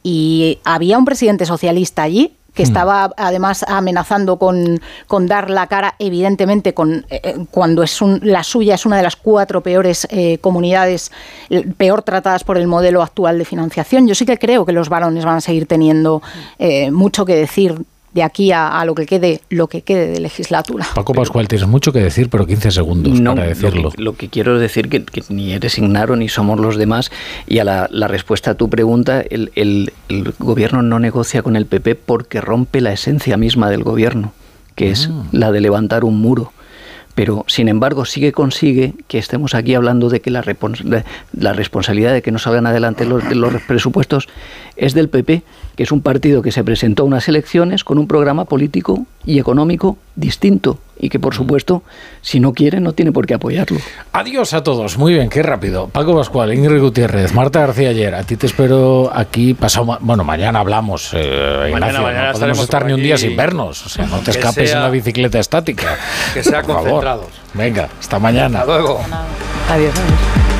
[0.03, 2.67] y había un presidente socialista allí que mm.
[2.67, 4.81] estaba además amenazando con,
[5.27, 9.15] dar la cara, evidentemente, con, eh, eh, cuando es la suya es una de las
[9.15, 11.11] cuatro peores eh, comunidades,
[11.77, 14.07] peor tratadas por el modelo actual de financiación.
[14.07, 16.21] Yo sí que creo que los varones van a seguir teniendo
[16.91, 20.87] mucho que decir de aquí a, lo que quede lo que quede de legislatura.
[20.95, 23.91] Paco Pascual, tienes mucho que decir, pero 15 segundos para decirlo.
[23.97, 27.11] Lo que, quiero decir que, que ni eres Ignaro ni somos los demás.
[27.47, 29.91] Y a la, respuesta a tu pregunta, el, el,
[30.39, 34.33] gobierno no negocia con el PP porque rompe la esencia misma del gobierno,
[34.75, 35.25] que es ah.
[35.31, 36.51] la de levantar un muro
[37.19, 40.41] pero sin embargo sí que consigue que estemos aquí hablando de que la,
[41.33, 44.29] la responsabilidad de que no salgan adelante los, los, presupuestos
[44.77, 45.43] es del PP,
[45.75, 49.39] que es un partido que se presentó a unas elecciones con un programa político y
[49.39, 51.81] económico distinto y que por supuesto
[52.21, 53.79] si no quiere no tiene por qué apoyarlo.
[54.11, 55.87] Adiós a todos, muy bien, qué rápido.
[55.87, 60.59] Paco Pascual, Ingrid Gutiérrez, Marta García ayer, a ti te espero aquí pasado, bueno, mañana
[60.59, 64.31] hablamos, eh, Ignacio, no podemos estar ni un día sin vernos, o sea, no te
[64.31, 65.97] escapes en la bicicleta estática.
[66.33, 67.27] Que sea concentrados.
[67.53, 68.59] Venga, hasta mañana.
[68.59, 68.99] Hasta luego.
[69.69, 69.93] Adiós.
[69.95, 70.58] adiós.